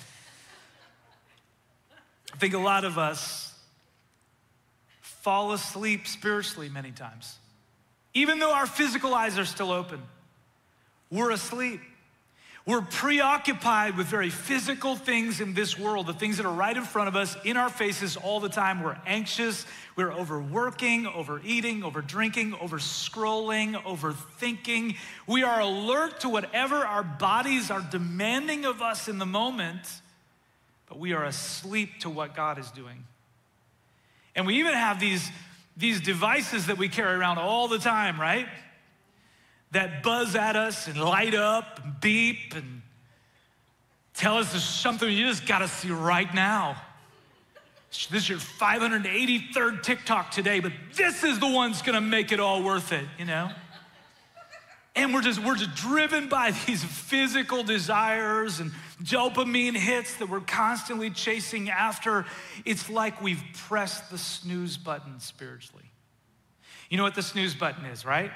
I 2.32 2.37
think 2.37 2.54
a 2.54 2.59
lot 2.59 2.85
of 2.85 2.97
us 2.97 3.54
fall 5.02 5.52
asleep 5.52 6.06
spiritually 6.06 6.70
many 6.70 6.90
times. 6.90 7.37
Even 8.14 8.38
though 8.38 8.52
our 8.52 8.66
physical 8.66 9.14
eyes 9.14 9.38
are 9.38 9.44
still 9.44 9.70
open, 9.70 10.00
we're 11.11 11.30
asleep. 11.30 11.80
We're 12.67 12.83
preoccupied 12.83 13.97
with 13.97 14.07
very 14.07 14.29
physical 14.29 14.95
things 14.95 15.40
in 15.40 15.55
this 15.55 15.79
world, 15.79 16.07
the 16.07 16.12
things 16.12 16.37
that 16.37 16.45
are 16.45 16.52
right 16.52 16.76
in 16.76 16.85
front 16.85 17.09
of 17.09 17.17
us, 17.17 17.35
in 17.43 17.57
our 17.57 17.71
faces 17.71 18.19
all 18.19 18.38
the 18.38 18.50
time. 18.50 18.83
We're 18.83 18.99
anxious, 19.07 19.64
we're 19.97 20.12
overworking, 20.12 21.07
overeating, 21.07 21.83
over 21.83 22.02
drinking, 22.02 22.55
over 22.61 22.76
scrolling, 22.79 23.83
overthinking. 23.83 24.97
We 25.26 25.43
are 25.43 25.61
alert 25.61 26.21
to 26.21 26.29
whatever 26.29 26.76
our 26.76 27.02
bodies 27.02 27.71
are 27.71 27.81
demanding 27.90 28.67
of 28.67 28.83
us 28.83 29.09
in 29.09 29.19
the 29.19 29.26
moment, 29.26 29.88
but 30.87 30.99
we 30.99 31.14
are 31.14 31.25
asleep 31.25 32.00
to 32.00 32.11
what 32.11 32.37
God 32.37 32.59
is 32.59 32.71
doing. 32.71 33.05
And 34.37 34.47
we 34.47 34.59
even 34.59 34.75
have 34.75 35.00
these, 35.00 35.31
these 35.79 36.00
devices 36.00 36.67
that 36.67 36.76
we 36.76 36.90
carry 36.90 37.17
around 37.17 37.38
all 37.38 37.69
the 37.69 37.79
time, 37.79 38.21
right? 38.21 38.47
That 39.73 40.03
buzz 40.03 40.35
at 40.35 40.57
us 40.57 40.89
and 40.89 41.00
light 41.00 41.35
up 41.35 41.81
and 41.83 42.00
beep 42.00 42.55
and 42.55 42.83
tell 44.15 44.39
us 44.39 44.50
there's 44.50 44.65
something 44.65 45.09
you 45.09 45.27
just 45.27 45.47
gotta 45.47 45.69
see 45.69 45.91
right 45.91 46.33
now. 46.35 46.81
This 47.91 48.23
is 48.23 48.29
your 48.29 48.39
583rd 48.39 49.83
TikTok 49.83 50.31
today, 50.31 50.61
but 50.61 50.73
this 50.95 51.25
is 51.25 51.39
the 51.39 51.49
one 51.49 51.73
that's 51.73 51.83
gonna 51.83 52.00
make 52.00 52.33
it 52.33 52.41
all 52.41 52.62
worth 52.62 52.93
it, 52.93 53.05
you 53.19 53.25
know? 53.25 53.50
And 54.97 55.15
we're 55.15 55.23
just, 55.23 55.43
we're 55.43 55.57
just 55.57 55.75
driven 55.75 56.29
by 56.29 56.50
these 56.67 56.83
physical 56.83 57.62
desires 57.62 58.61
and 58.61 58.73
dopamine 59.03 59.77
hits 59.77 60.17
that 60.17 60.29
we're 60.29 60.41
constantly 60.41 61.11
chasing 61.11 61.71
after. 61.71 62.27
It's 62.65 62.91
like 62.91 63.23
we've 63.23 63.43
pressed 63.55 64.11
the 64.11 64.19
snooze 64.19 64.77
button 64.77 65.21
spiritually. 65.21 65.85
You 66.91 66.97
know 66.97 67.05
what 67.05 67.15
the 67.15 67.23
snooze 67.23 67.55
button 67.55 67.85
is, 67.85 68.05
right? 68.05 68.33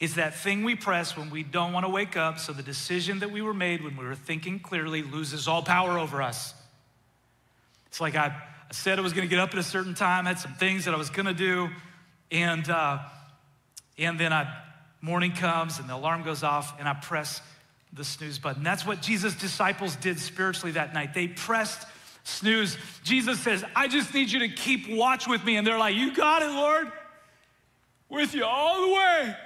It's 0.00 0.14
that 0.14 0.34
thing 0.34 0.64
we 0.64 0.74
press 0.74 1.16
when 1.16 1.30
we 1.30 1.42
don't 1.42 1.72
want 1.72 1.84
to 1.84 1.90
wake 1.90 2.16
up, 2.16 2.38
so 2.38 2.52
the 2.52 2.62
decision 2.62 3.20
that 3.20 3.30
we 3.30 3.42
were 3.42 3.54
made 3.54 3.82
when 3.82 3.96
we 3.96 4.04
were 4.04 4.14
thinking 4.14 4.58
clearly 4.58 5.02
loses 5.02 5.46
all 5.46 5.62
power 5.62 5.98
over 5.98 6.22
us. 6.22 6.54
It's 7.86 8.00
like 8.00 8.16
I, 8.16 8.26
I 8.26 8.72
said 8.72 8.98
I 8.98 9.02
was 9.02 9.12
going 9.12 9.28
to 9.28 9.30
get 9.30 9.38
up 9.38 9.50
at 9.50 9.58
a 9.58 9.62
certain 9.62 9.94
time, 9.94 10.26
had 10.26 10.38
some 10.38 10.54
things 10.54 10.86
that 10.86 10.94
I 10.94 10.96
was 10.96 11.10
going 11.10 11.26
to 11.26 11.34
do, 11.34 11.68
and, 12.30 12.68
uh, 12.68 12.98
and 13.98 14.18
then 14.18 14.32
I, 14.32 14.52
morning 15.00 15.32
comes 15.32 15.78
and 15.78 15.88
the 15.88 15.94
alarm 15.94 16.22
goes 16.22 16.42
off, 16.42 16.78
and 16.78 16.88
I 16.88 16.94
press 16.94 17.40
the 17.92 18.04
snooze 18.04 18.38
button. 18.38 18.62
That's 18.62 18.86
what 18.86 19.02
Jesus' 19.02 19.34
disciples 19.34 19.96
did 19.96 20.18
spiritually 20.18 20.72
that 20.72 20.94
night. 20.94 21.12
They 21.12 21.28
pressed 21.28 21.86
snooze. 22.24 22.76
Jesus 23.04 23.40
says, 23.40 23.64
I 23.76 23.88
just 23.88 24.14
need 24.14 24.30
you 24.30 24.40
to 24.40 24.48
keep 24.48 24.88
watch 24.88 25.26
with 25.26 25.44
me. 25.44 25.56
And 25.56 25.66
they're 25.66 25.78
like, 25.78 25.94
You 25.94 26.14
got 26.14 26.42
it, 26.42 26.50
Lord. 26.50 26.90
With 28.08 28.34
you 28.34 28.44
all 28.44 28.86
the 28.86 28.94
way. 28.94 29.36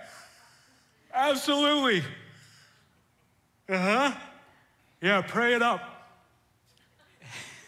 Absolutely. 1.17 2.05
Uh 3.71 3.79
huh. 3.79 4.13
Yeah, 5.01 5.23
pray 5.23 5.55
it 5.55 5.63
up. 5.63 5.81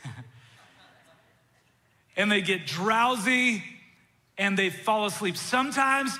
and 2.16 2.30
they 2.30 2.42
get 2.42 2.66
drowsy 2.66 3.64
and 4.36 4.56
they 4.56 4.68
fall 4.68 5.06
asleep. 5.06 5.38
Sometimes 5.38 6.18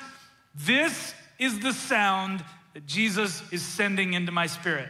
this 0.54 1.12
is 1.38 1.60
the 1.60 1.72
sound 1.72 2.42
that 2.72 2.86
Jesus 2.86 3.42
is 3.52 3.60
sending 3.60 4.14
into 4.14 4.32
my 4.32 4.46
spirit. 4.46 4.88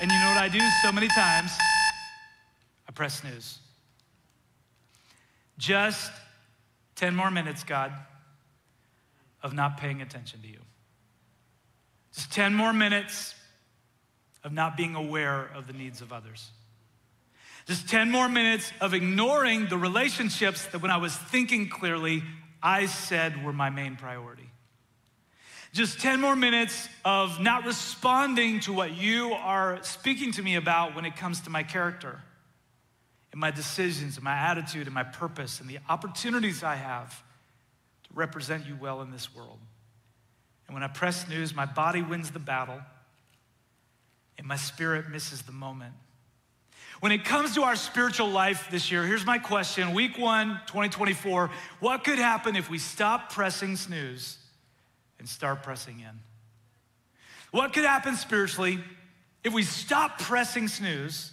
And 0.00 0.10
you 0.10 0.18
know 0.18 0.28
what 0.28 0.38
I 0.38 0.48
do 0.48 0.60
so 0.82 0.90
many 0.90 1.08
times? 1.08 1.52
I 2.88 2.92
press 2.92 3.20
snooze. 3.20 3.58
Just 5.58 6.10
10 6.96 7.14
more 7.14 7.30
minutes, 7.30 7.64
God, 7.64 7.92
of 9.42 9.52
not 9.52 9.76
paying 9.76 10.02
attention 10.02 10.40
to 10.42 10.48
you. 10.48 10.58
Just 12.14 12.32
10 12.32 12.54
more 12.54 12.72
minutes 12.72 13.34
of 14.42 14.52
not 14.52 14.76
being 14.76 14.94
aware 14.94 15.50
of 15.54 15.66
the 15.66 15.72
needs 15.72 16.00
of 16.00 16.12
others. 16.12 16.50
Just 17.66 17.88
10 17.88 18.10
more 18.10 18.28
minutes 18.28 18.72
of 18.80 18.92
ignoring 18.92 19.68
the 19.68 19.78
relationships 19.78 20.66
that 20.66 20.82
when 20.82 20.90
I 20.90 20.98
was 20.98 21.16
thinking 21.16 21.68
clearly, 21.68 22.22
I 22.62 22.86
said 22.86 23.42
were 23.44 23.52
my 23.52 23.70
main 23.70 23.96
priority. 23.96 24.50
Just 25.72 25.98
10 25.98 26.20
more 26.20 26.36
minutes 26.36 26.88
of 27.04 27.40
not 27.40 27.64
responding 27.64 28.60
to 28.60 28.72
what 28.72 28.96
you 28.96 29.32
are 29.32 29.82
speaking 29.82 30.30
to 30.32 30.42
me 30.42 30.54
about 30.54 30.94
when 30.94 31.04
it 31.04 31.16
comes 31.16 31.40
to 31.42 31.50
my 31.50 31.62
character 31.62 32.20
and 33.34 33.40
my 33.40 33.50
decisions 33.50 34.14
and 34.14 34.22
my 34.22 34.38
attitude 34.38 34.86
and 34.86 34.94
my 34.94 35.02
purpose 35.02 35.58
and 35.58 35.68
the 35.68 35.80
opportunities 35.88 36.62
I 36.62 36.76
have 36.76 37.20
to 38.04 38.10
represent 38.14 38.64
you 38.64 38.78
well 38.80 39.02
in 39.02 39.10
this 39.10 39.34
world. 39.34 39.58
And 40.68 40.74
when 40.74 40.84
I 40.84 40.86
press 40.86 41.26
snooze, 41.26 41.52
my 41.52 41.66
body 41.66 42.00
wins 42.00 42.30
the 42.30 42.38
battle 42.38 42.80
and 44.38 44.46
my 44.46 44.54
spirit 44.54 45.10
misses 45.10 45.42
the 45.42 45.50
moment. 45.50 45.94
When 47.00 47.10
it 47.10 47.24
comes 47.24 47.56
to 47.56 47.64
our 47.64 47.74
spiritual 47.74 48.28
life 48.28 48.68
this 48.70 48.92
year, 48.92 49.04
here's 49.04 49.26
my 49.26 49.38
question. 49.38 49.94
Week 49.94 50.16
one, 50.16 50.60
2024, 50.68 51.50
what 51.80 52.04
could 52.04 52.20
happen 52.20 52.54
if 52.54 52.70
we 52.70 52.78
stop 52.78 53.32
pressing 53.32 53.74
snooze 53.74 54.38
and 55.18 55.28
start 55.28 55.64
pressing 55.64 55.98
in? 55.98 56.20
What 57.50 57.72
could 57.72 57.84
happen 57.84 58.14
spiritually 58.14 58.78
if 59.42 59.52
we 59.52 59.64
stop 59.64 60.20
pressing 60.20 60.68
snooze 60.68 61.32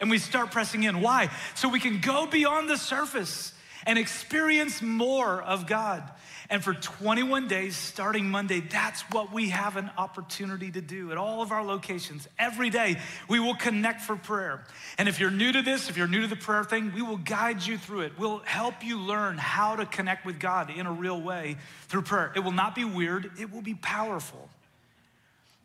and 0.00 0.10
we 0.10 0.18
start 0.18 0.50
pressing 0.50 0.82
in. 0.82 1.00
Why? 1.00 1.30
So 1.54 1.68
we 1.68 1.80
can 1.80 2.00
go 2.00 2.26
beyond 2.26 2.68
the 2.68 2.76
surface 2.76 3.52
and 3.86 3.98
experience 3.98 4.82
more 4.82 5.42
of 5.42 5.66
God. 5.66 6.02
And 6.50 6.64
for 6.64 6.74
21 6.74 7.46
days, 7.46 7.76
starting 7.76 8.28
Monday, 8.28 8.58
that's 8.58 9.02
what 9.02 9.32
we 9.32 9.50
have 9.50 9.76
an 9.76 9.88
opportunity 9.96 10.72
to 10.72 10.80
do 10.80 11.12
at 11.12 11.16
all 11.16 11.42
of 11.42 11.52
our 11.52 11.62
locations. 11.62 12.26
Every 12.40 12.70
day, 12.70 12.96
we 13.28 13.38
will 13.38 13.54
connect 13.54 14.00
for 14.00 14.16
prayer. 14.16 14.64
And 14.98 15.08
if 15.08 15.20
you're 15.20 15.30
new 15.30 15.52
to 15.52 15.62
this, 15.62 15.88
if 15.88 15.96
you're 15.96 16.08
new 16.08 16.22
to 16.22 16.26
the 16.26 16.34
prayer 16.34 16.64
thing, 16.64 16.92
we 16.92 17.02
will 17.02 17.18
guide 17.18 17.64
you 17.64 17.78
through 17.78 18.00
it. 18.00 18.18
We'll 18.18 18.38
help 18.38 18.84
you 18.84 18.98
learn 18.98 19.38
how 19.38 19.76
to 19.76 19.86
connect 19.86 20.26
with 20.26 20.40
God 20.40 20.70
in 20.70 20.86
a 20.86 20.92
real 20.92 21.20
way 21.20 21.56
through 21.86 22.02
prayer. 22.02 22.32
It 22.34 22.40
will 22.40 22.50
not 22.50 22.74
be 22.74 22.84
weird, 22.84 23.30
it 23.38 23.52
will 23.52 23.62
be 23.62 23.74
powerful. 23.74 24.48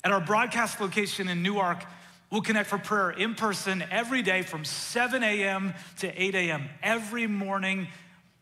At 0.03 0.11
our 0.11 0.21
broadcast 0.21 0.79
location 0.79 1.27
in 1.29 1.41
Newark, 1.41 1.83
We'll 2.31 2.41
connect 2.41 2.69
for 2.69 2.77
prayer 2.77 3.11
in 3.11 3.35
person 3.35 3.83
every 3.91 4.21
day 4.21 4.41
from 4.41 4.65
7 4.65 5.23
a.m. 5.23 5.73
to 5.99 6.21
8 6.21 6.35
a.m. 6.35 6.69
every 6.81 7.27
morning 7.27 7.87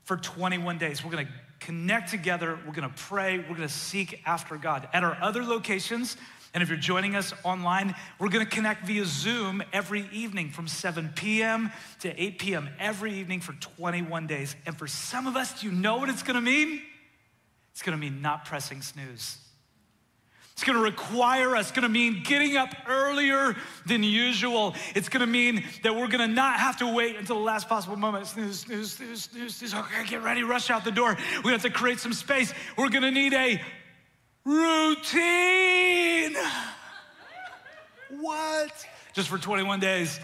for 0.06 0.18
21 0.18 0.78
days. 0.78 1.04
We're 1.04 1.12
gonna 1.12 1.30
connect 1.60 2.10
together, 2.10 2.58
we're 2.66 2.74
gonna 2.74 2.94
pray, 2.96 3.40
we're 3.40 3.56
gonna 3.56 3.70
seek 3.70 4.22
after 4.26 4.58
God. 4.58 4.88
At 4.94 5.04
our 5.04 5.18
other 5.22 5.44
locations, 5.44 6.18
and 6.54 6.62
if 6.62 6.70
you're 6.70 6.78
joining 6.78 7.16
us 7.16 7.34
online, 7.44 7.96
we're 8.20 8.30
gonna 8.30 8.46
connect 8.46 8.86
via 8.86 9.06
Zoom 9.06 9.64
every 9.74 10.08
evening 10.12 10.50
from 10.50 10.68
7 10.68 11.12
p.m. 11.16 11.72
to 12.02 12.22
8 12.22 12.40
p.m. 12.40 12.70
every 12.80 13.14
evening 13.14 13.42
for 13.42 13.54
21 13.54 14.28
days. 14.28 14.56
And 14.66 14.78
for 14.78 14.88
some 14.88 15.28
of 15.28 15.36
us, 15.36 15.60
do 15.60 15.68
you 15.68 15.74
know 15.74 15.98
what 15.98 16.10
it's 16.10 16.24
gonna 16.24 16.42
mean? 16.42 16.82
It's 17.72 17.82
gonna 17.82 17.98
mean 17.98 18.22
not 18.22 18.46
pressing 18.46 18.82
snooze. 18.82 19.43
It's 20.54 20.64
gonna 20.64 20.80
require 20.80 21.56
us, 21.56 21.70
it's 21.70 21.76
gonna 21.76 21.90
mean 21.90 22.22
getting 22.24 22.58
up 22.58 22.70
earlier 22.88 23.56
than 23.88 24.04
usual. 24.04 24.76
It's 24.96 25.10
gonna 25.10 25.28
mean 25.28 25.64
that 25.82 25.96
we're 25.96 26.08
gonna 26.08 26.28
not 26.28 26.60
have 26.60 26.78
to 26.78 26.94
wait 26.94 27.16
until 27.16 27.38
the 27.38 27.44
last 27.44 27.68
possible 27.68 27.96
moment. 27.96 28.28
Snooze, 28.28 28.60
snooze, 28.62 28.94
snooze, 28.94 29.24
snooze, 29.24 29.56
snooze. 29.56 29.74
Okay, 29.74 30.06
get 30.06 30.24
ready, 30.24 30.44
rush 30.44 30.70
out 30.70 30.86
the 30.86 30.92
door. 30.92 31.18
We're 31.38 31.42
gonna 31.42 31.54
have 31.56 31.64
to 31.64 31.70
create 31.72 32.00
some 32.00 32.14
space. 32.14 32.54
We're 32.78 32.90
gonna 32.90 33.12
need 33.12 33.34
a 33.34 33.60
routine. 34.46 36.36
What? 38.10 38.72
Just 39.14 39.30
for 39.30 39.38
21 39.38 39.80
days. 39.80 40.20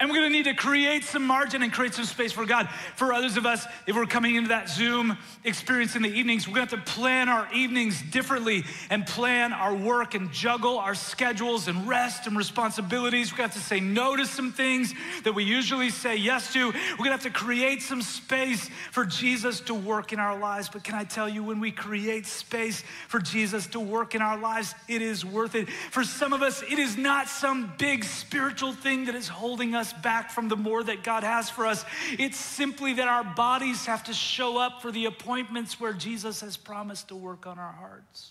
And 0.00 0.10
we're 0.10 0.15
gonna 0.26 0.38
need 0.38 0.44
to 0.44 0.54
create 0.54 1.04
some 1.04 1.24
margin 1.24 1.62
and 1.62 1.72
create 1.72 1.94
some 1.94 2.04
space 2.04 2.32
for 2.32 2.44
God. 2.44 2.68
For 2.96 3.12
others 3.12 3.36
of 3.36 3.46
us, 3.46 3.66
if 3.86 3.94
we're 3.96 4.06
coming 4.06 4.34
into 4.34 4.48
that 4.48 4.68
Zoom 4.68 5.16
experience 5.44 5.94
in 5.94 6.02
the 6.02 6.08
evenings, 6.08 6.46
we're 6.46 6.54
gonna 6.54 6.68
have 6.68 6.84
to 6.84 6.92
plan 6.92 7.28
our 7.28 7.48
evenings 7.52 8.02
differently 8.02 8.64
and 8.90 9.06
plan 9.06 9.52
our 9.52 9.74
work 9.74 10.14
and 10.14 10.32
juggle 10.32 10.78
our 10.78 10.94
schedules 10.94 11.68
and 11.68 11.86
rest 11.86 12.26
and 12.26 12.36
responsibilities. 12.36 13.30
We're 13.30 13.38
gonna 13.38 13.48
have 13.48 13.56
to 13.56 13.62
say 13.66 13.80
no 13.80 14.16
to 14.16 14.26
some 14.26 14.52
things 14.52 14.92
that 15.24 15.32
we 15.32 15.44
usually 15.44 15.90
say 15.90 16.16
yes 16.16 16.52
to. 16.54 16.66
We're 16.66 16.96
gonna 16.96 17.12
have 17.12 17.22
to 17.22 17.30
create 17.30 17.82
some 17.82 18.02
space 18.02 18.68
for 18.90 19.04
Jesus 19.04 19.60
to 19.60 19.74
work 19.74 20.12
in 20.12 20.18
our 20.18 20.36
lives. 20.38 20.68
But 20.68 20.84
can 20.84 20.94
I 20.96 21.04
tell 21.04 21.28
you, 21.28 21.42
when 21.42 21.60
we 21.60 21.70
create 21.70 22.26
space 22.26 22.82
for 23.08 23.20
Jesus 23.20 23.66
to 23.68 23.80
work 23.80 24.14
in 24.14 24.22
our 24.22 24.36
lives, 24.36 24.74
it 24.88 25.02
is 25.02 25.24
worth 25.24 25.54
it. 25.54 25.70
For 25.70 26.02
some 26.02 26.32
of 26.32 26.42
us, 26.42 26.62
it 26.62 26.78
is 26.78 26.96
not 26.96 27.28
some 27.28 27.72
big 27.78 28.04
spiritual 28.04 28.72
thing 28.72 29.04
that 29.04 29.14
is 29.14 29.28
holding 29.28 29.74
us 29.74 29.86
us 29.86 29.92
back 30.16 30.30
from 30.30 30.48
the 30.48 30.56
more 30.56 30.82
that 30.82 31.02
God 31.02 31.24
has 31.24 31.50
for 31.50 31.66
us. 31.66 31.84
It's 32.18 32.38
simply 32.38 32.94
that 32.94 33.06
our 33.06 33.22
bodies 33.22 33.84
have 33.84 34.04
to 34.04 34.14
show 34.14 34.56
up 34.56 34.80
for 34.80 34.90
the 34.90 35.04
appointments 35.04 35.78
where 35.78 35.92
Jesus 35.92 36.40
has 36.40 36.56
promised 36.56 37.08
to 37.08 37.14
work 37.14 37.46
on 37.46 37.58
our 37.58 37.72
hearts. 37.72 38.30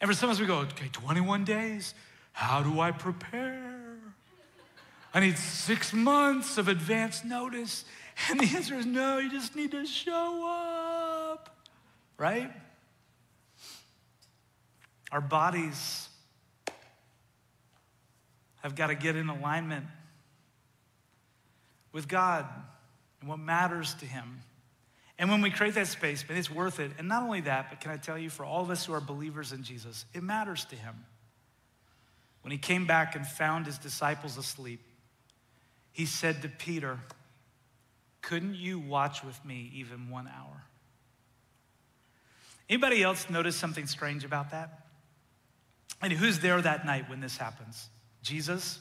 And 0.00 0.08
for 0.08 0.14
some 0.14 0.30
of 0.30 0.36
us, 0.36 0.40
we 0.40 0.46
go, 0.46 0.60
okay, 0.60 0.88
21 0.90 1.44
days. 1.44 1.92
How 2.32 2.62
do 2.62 2.80
I 2.80 2.92
prepare? 2.92 3.98
I 5.12 5.20
need 5.20 5.36
six 5.36 5.92
months 5.92 6.56
of 6.56 6.68
advance 6.68 7.22
notice. 7.22 7.84
And 8.30 8.40
the 8.40 8.56
answer 8.56 8.74
is 8.76 8.86
no, 8.86 9.18
you 9.18 9.30
just 9.30 9.54
need 9.54 9.72
to 9.72 9.84
show 9.84 10.48
up, 10.48 11.54
right? 12.16 12.50
Our 15.10 15.20
bodies 15.20 16.08
have 18.62 18.74
got 18.74 18.88
to 18.88 18.94
get 18.94 19.16
in 19.16 19.28
alignment 19.28 19.86
with 21.92 22.08
God 22.08 22.46
and 23.20 23.28
what 23.28 23.38
matters 23.38 23.94
to 23.94 24.06
Him. 24.06 24.40
And 25.18 25.30
when 25.30 25.42
we 25.42 25.50
create 25.50 25.74
that 25.74 25.88
space, 25.88 26.26
man, 26.28 26.38
it's 26.38 26.50
worth 26.50 26.80
it. 26.80 26.92
And 26.98 27.08
not 27.08 27.22
only 27.22 27.42
that, 27.42 27.70
but 27.70 27.80
can 27.80 27.90
I 27.90 27.96
tell 27.96 28.18
you, 28.18 28.30
for 28.30 28.44
all 28.44 28.62
of 28.62 28.70
us 28.70 28.86
who 28.86 28.92
are 28.94 29.00
believers 29.00 29.52
in 29.52 29.62
Jesus, 29.62 30.04
it 30.14 30.22
matters 30.22 30.64
to 30.66 30.76
Him. 30.76 30.94
When 32.42 32.50
He 32.50 32.58
came 32.58 32.86
back 32.86 33.14
and 33.14 33.26
found 33.26 33.66
His 33.66 33.78
disciples 33.78 34.36
asleep, 34.36 34.80
He 35.92 36.06
said 36.06 36.42
to 36.42 36.48
Peter, 36.48 36.98
Couldn't 38.22 38.54
you 38.54 38.78
watch 38.78 39.22
with 39.22 39.44
me 39.44 39.70
even 39.74 40.08
one 40.08 40.28
hour? 40.28 40.64
Anybody 42.68 43.02
else 43.02 43.28
notice 43.28 43.56
something 43.56 43.86
strange 43.86 44.24
about 44.24 44.52
that? 44.52 44.86
And 46.00 46.12
who's 46.12 46.40
there 46.40 46.60
that 46.60 46.86
night 46.86 47.08
when 47.10 47.20
this 47.20 47.36
happens? 47.36 47.88
Jesus, 48.22 48.78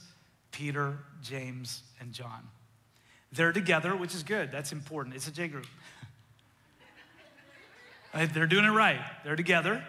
Peter, 0.52 0.98
James, 1.22 1.84
and 2.00 2.14
John. 2.14 2.48
They're 3.32 3.54
together, 3.54 3.96
which 3.96 4.14
is 4.14 4.24
good. 4.24 4.52
That's 4.52 4.72
important. 4.72 5.16
It's 5.16 5.28
a 5.28 5.32
J 5.32 5.48
group. 5.48 5.66
They're 8.34 8.48
doing 8.48 8.66
it 8.66 8.72
right. 8.72 9.00
They're 9.24 9.38
together, 9.38 9.84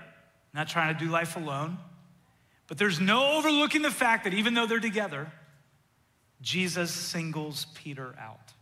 not 0.55 0.69
trying 0.69 0.97
to 0.97 1.05
do 1.05 1.11
life 1.11 1.37
alone. 1.37 1.79
But 2.69 2.79
there's 2.79 3.01
no 3.01 3.33
overlooking 3.33 3.83
the 3.83 3.91
fact 3.91 4.25
that 4.25 4.33
even 4.33 4.55
though 4.55 4.67
they're 4.67 4.81
together, 4.81 5.31
Jesus 6.41 6.91
singles 6.91 7.67
Peter 7.75 8.15
out. 8.19 8.53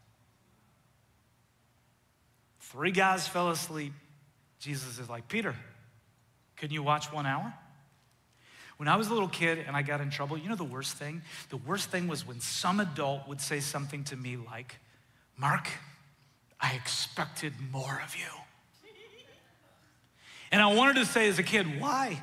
Three 2.60 2.90
guys 2.90 3.28
fell 3.28 3.50
asleep. 3.50 3.92
Jesus 4.58 4.98
is 4.98 5.08
like, 5.08 5.28
Peter, 5.28 5.54
couldn't 6.56 6.74
you 6.74 6.82
watch 6.82 7.12
one 7.12 7.26
hour? 7.26 7.52
When 8.80 8.88
I 8.88 8.96
was 8.96 9.08
a 9.08 9.12
little 9.12 9.28
kid 9.28 9.62
and 9.66 9.76
I 9.76 9.82
got 9.82 10.00
in 10.00 10.08
trouble, 10.08 10.38
you 10.38 10.48
know 10.48 10.54
the 10.54 10.64
worst 10.64 10.96
thing? 10.96 11.20
The 11.50 11.58
worst 11.58 11.90
thing 11.90 12.08
was 12.08 12.26
when 12.26 12.40
some 12.40 12.80
adult 12.80 13.28
would 13.28 13.38
say 13.38 13.60
something 13.60 14.04
to 14.04 14.16
me 14.16 14.38
like, 14.38 14.78
Mark, 15.36 15.68
I 16.58 16.72
expected 16.76 17.52
more 17.70 18.00
of 18.02 18.16
you. 18.16 18.24
And 20.50 20.62
I 20.62 20.72
wanted 20.72 20.96
to 20.96 21.04
say 21.04 21.28
as 21.28 21.38
a 21.38 21.42
kid, 21.42 21.78
why? 21.78 22.22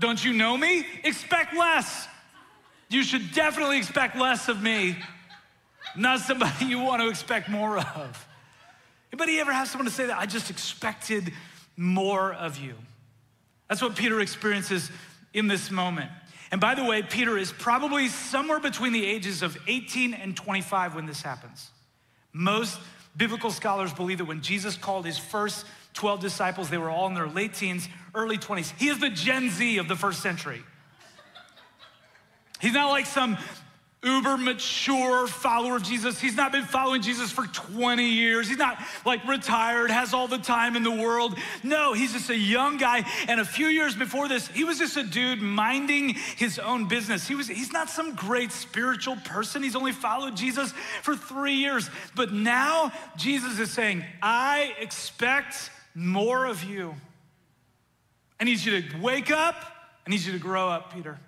Don't 0.00 0.22
you 0.22 0.34
know 0.34 0.54
me? 0.54 0.84
Expect 1.02 1.56
less. 1.56 2.06
You 2.90 3.04
should 3.04 3.32
definitely 3.32 3.78
expect 3.78 4.18
less 4.18 4.50
of 4.50 4.62
me, 4.62 4.98
not 5.96 6.20
somebody 6.20 6.66
you 6.66 6.78
want 6.78 7.00
to 7.00 7.08
expect 7.08 7.48
more 7.48 7.78
of. 7.78 8.28
Anybody 9.10 9.40
ever 9.40 9.50
have 9.54 9.68
someone 9.68 9.86
to 9.86 9.94
say 9.94 10.08
that? 10.08 10.18
I 10.18 10.26
just 10.26 10.50
expected 10.50 11.32
more 11.74 12.34
of 12.34 12.58
you. 12.58 12.74
That's 13.72 13.80
what 13.80 13.96
Peter 13.96 14.20
experiences 14.20 14.90
in 15.32 15.48
this 15.48 15.70
moment. 15.70 16.10
And 16.50 16.60
by 16.60 16.74
the 16.74 16.84
way, 16.84 17.00
Peter 17.00 17.38
is 17.38 17.52
probably 17.52 18.08
somewhere 18.08 18.60
between 18.60 18.92
the 18.92 19.02
ages 19.02 19.40
of 19.40 19.56
18 19.66 20.12
and 20.12 20.36
25 20.36 20.94
when 20.94 21.06
this 21.06 21.22
happens. 21.22 21.70
Most 22.34 22.78
biblical 23.16 23.50
scholars 23.50 23.90
believe 23.94 24.18
that 24.18 24.26
when 24.26 24.42
Jesus 24.42 24.76
called 24.76 25.06
his 25.06 25.16
first 25.16 25.64
12 25.94 26.20
disciples, 26.20 26.68
they 26.68 26.76
were 26.76 26.90
all 26.90 27.06
in 27.06 27.14
their 27.14 27.26
late 27.26 27.54
teens, 27.54 27.88
early 28.14 28.36
20s. 28.36 28.78
He 28.78 28.88
is 28.88 28.98
the 28.98 29.08
Gen 29.08 29.48
Z 29.48 29.78
of 29.78 29.88
the 29.88 29.96
first 29.96 30.20
century. 30.20 30.62
He's 32.60 32.74
not 32.74 32.90
like 32.90 33.06
some 33.06 33.38
uber 34.04 34.36
mature 34.36 35.28
follower 35.28 35.76
of 35.76 35.84
Jesus. 35.84 36.20
He's 36.20 36.34
not 36.34 36.50
been 36.50 36.64
following 36.64 37.02
Jesus 37.02 37.30
for 37.30 37.46
20 37.46 38.04
years. 38.04 38.48
He's 38.48 38.58
not 38.58 38.78
like 39.06 39.24
retired, 39.28 39.90
has 39.92 40.12
all 40.12 40.26
the 40.26 40.38
time 40.38 40.74
in 40.74 40.82
the 40.82 40.90
world. 40.90 41.38
No, 41.62 41.92
he's 41.92 42.12
just 42.12 42.28
a 42.28 42.36
young 42.36 42.78
guy. 42.78 43.04
And 43.28 43.38
a 43.38 43.44
few 43.44 43.68
years 43.68 43.94
before 43.94 44.28
this, 44.28 44.48
he 44.48 44.64
was 44.64 44.78
just 44.78 44.96
a 44.96 45.04
dude 45.04 45.40
minding 45.40 46.14
his 46.36 46.58
own 46.58 46.88
business. 46.88 47.28
He 47.28 47.36
was, 47.36 47.46
he's 47.46 47.72
not 47.72 47.88
some 47.88 48.16
great 48.16 48.50
spiritual 48.50 49.16
person. 49.24 49.62
He's 49.62 49.76
only 49.76 49.92
followed 49.92 50.36
Jesus 50.36 50.72
for 51.02 51.14
three 51.14 51.54
years. 51.54 51.88
But 52.16 52.32
now 52.32 52.92
Jesus 53.16 53.60
is 53.60 53.70
saying, 53.70 54.04
I 54.20 54.74
expect 54.80 55.70
more 55.94 56.46
of 56.46 56.64
you. 56.64 56.96
I 58.40 58.44
need 58.44 58.58
you 58.64 58.82
to 58.82 58.98
wake 58.98 59.30
up. 59.30 59.54
I 60.04 60.10
need 60.10 60.22
you 60.22 60.32
to 60.32 60.38
grow 60.38 60.68
up, 60.68 60.92
Peter. 60.92 61.20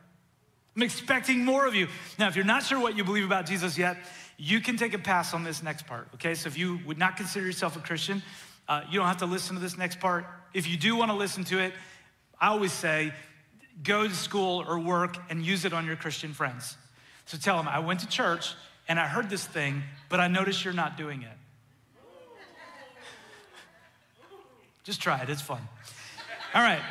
I'm 0.77 0.83
expecting 0.83 1.45
more 1.45 1.67
of 1.67 1.75
you. 1.75 1.89
Now, 2.19 2.29
if 2.29 2.37
you're 2.37 2.45
not 2.45 2.65
sure 2.65 2.81
what 2.81 2.97
you 2.97 3.05
believe 3.05 3.25
about 3.25 3.47
Jesus 3.47 3.79
yet, 3.79 3.97
you 4.37 4.61
can 4.61 4.77
take 4.77 4.95
a 4.95 4.99
pass 4.99 5.33
on 5.33 5.45
this 5.45 5.63
next 5.63 5.87
part, 5.87 6.09
okay? 6.15 6.35
So 6.35 6.49
if 6.49 6.59
you 6.59 6.81
would 6.87 6.99
not 6.99 7.17
consider 7.17 7.47
yourself 7.47 7.77
a 7.77 7.81
Christian, 7.81 8.23
uh, 8.69 8.83
you 8.91 8.99
don't 8.99 9.07
have 9.07 9.19
to 9.19 9.27
listen 9.27 9.55
to 9.55 9.63
this 9.63 9.79
next 9.79 10.01
part. 10.01 10.27
If 10.53 10.69
you 10.69 10.77
do 10.77 10.97
want 10.97 11.11
to 11.11 11.17
listen 11.17 11.45
to 11.45 11.61
it, 11.61 11.73
I 12.41 12.49
always 12.49 12.73
say 12.73 13.13
go 13.83 14.09
to 14.09 14.15
school 14.15 14.65
or 14.67 14.79
work 14.79 15.17
and 15.31 15.45
use 15.45 15.65
it 15.65 15.73
on 15.73 15.87
your 15.87 15.97
Christian 15.97 16.33
friends. 16.33 16.77
So 17.27 17.39
tell 17.39 17.57
them, 17.57 17.69
I 17.69 17.79
went 17.79 18.01
to 18.01 18.09
church 18.09 18.55
and 18.89 18.99
I 18.99 19.07
heard 19.07 19.31
this 19.31 19.45
thing, 19.45 19.83
but 20.09 20.21
I 20.21 20.29
noticed 20.29 20.65
you're 20.65 20.75
not 20.75 20.97
doing 20.97 21.23
it. 21.23 21.29
Just 24.83 25.01
try 25.01 25.23
it, 25.23 25.31
it's 25.31 25.41
fun. 25.41 25.63
All 26.55 26.63
right. 26.63 26.83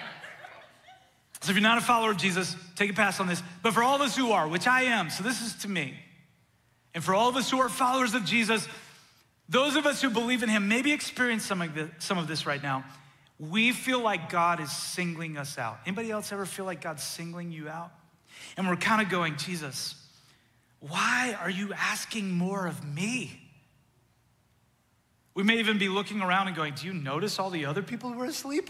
So 1.43 1.49
if 1.49 1.57
you're 1.57 1.61
not 1.61 1.77
a 1.77 1.81
follower 1.81 2.11
of 2.11 2.17
Jesus, 2.17 2.55
take 2.77 2.89
a 2.89 2.93
pass 2.93 3.19
on 3.19 3.27
this. 3.27 3.43
But 3.61 3.73
for 3.73 3.83
all 3.83 3.95
of 3.95 4.01
us 4.01 4.15
who 4.15 4.31
are, 4.31 4.47
which 4.47 4.65
I 4.65 4.83
am, 4.83 5.09
so 5.09 5.23
this 5.23 5.41
is 5.41 5.53
to 5.63 5.67
me, 5.67 5.93
and 6.93 7.03
for 7.03 7.13
all 7.13 7.27
of 7.27 7.35
us 7.35 7.51
who 7.51 7.59
are 7.59 7.67
followers 7.67 8.13
of 8.13 8.23
Jesus, 8.23 8.65
those 9.49 9.75
of 9.75 9.85
us 9.85 10.01
who 10.01 10.09
believe 10.09 10.41
in 10.41 10.47
him 10.47 10.69
maybe 10.69 10.93
experience 10.93 11.43
some 11.43 11.61
of, 11.61 11.75
this, 11.75 11.89
some 11.99 12.17
of 12.17 12.29
this 12.29 12.45
right 12.45 12.63
now. 12.63 12.85
We 13.39 13.73
feel 13.73 13.99
like 13.99 14.29
God 14.29 14.61
is 14.61 14.71
singling 14.71 15.37
us 15.37 15.57
out. 15.57 15.79
Anybody 15.85 16.11
else 16.11 16.31
ever 16.31 16.45
feel 16.45 16.63
like 16.63 16.79
God's 16.79 17.03
singling 17.03 17.51
you 17.51 17.67
out? 17.67 17.91
And 18.55 18.65
we're 18.65 18.77
kind 18.77 19.01
of 19.01 19.09
going, 19.09 19.35
Jesus, 19.35 19.95
why 20.79 21.35
are 21.41 21.49
you 21.49 21.73
asking 21.73 22.31
more 22.31 22.67
of 22.67 22.85
me? 22.85 23.37
We 25.33 25.43
may 25.43 25.57
even 25.57 25.77
be 25.77 25.89
looking 25.89 26.21
around 26.21 26.47
and 26.47 26.55
going, 26.55 26.75
Do 26.75 26.87
you 26.87 26.93
notice 26.93 27.37
all 27.37 27.49
the 27.49 27.65
other 27.65 27.81
people 27.81 28.13
who 28.13 28.21
are 28.21 28.25
asleep? 28.25 28.69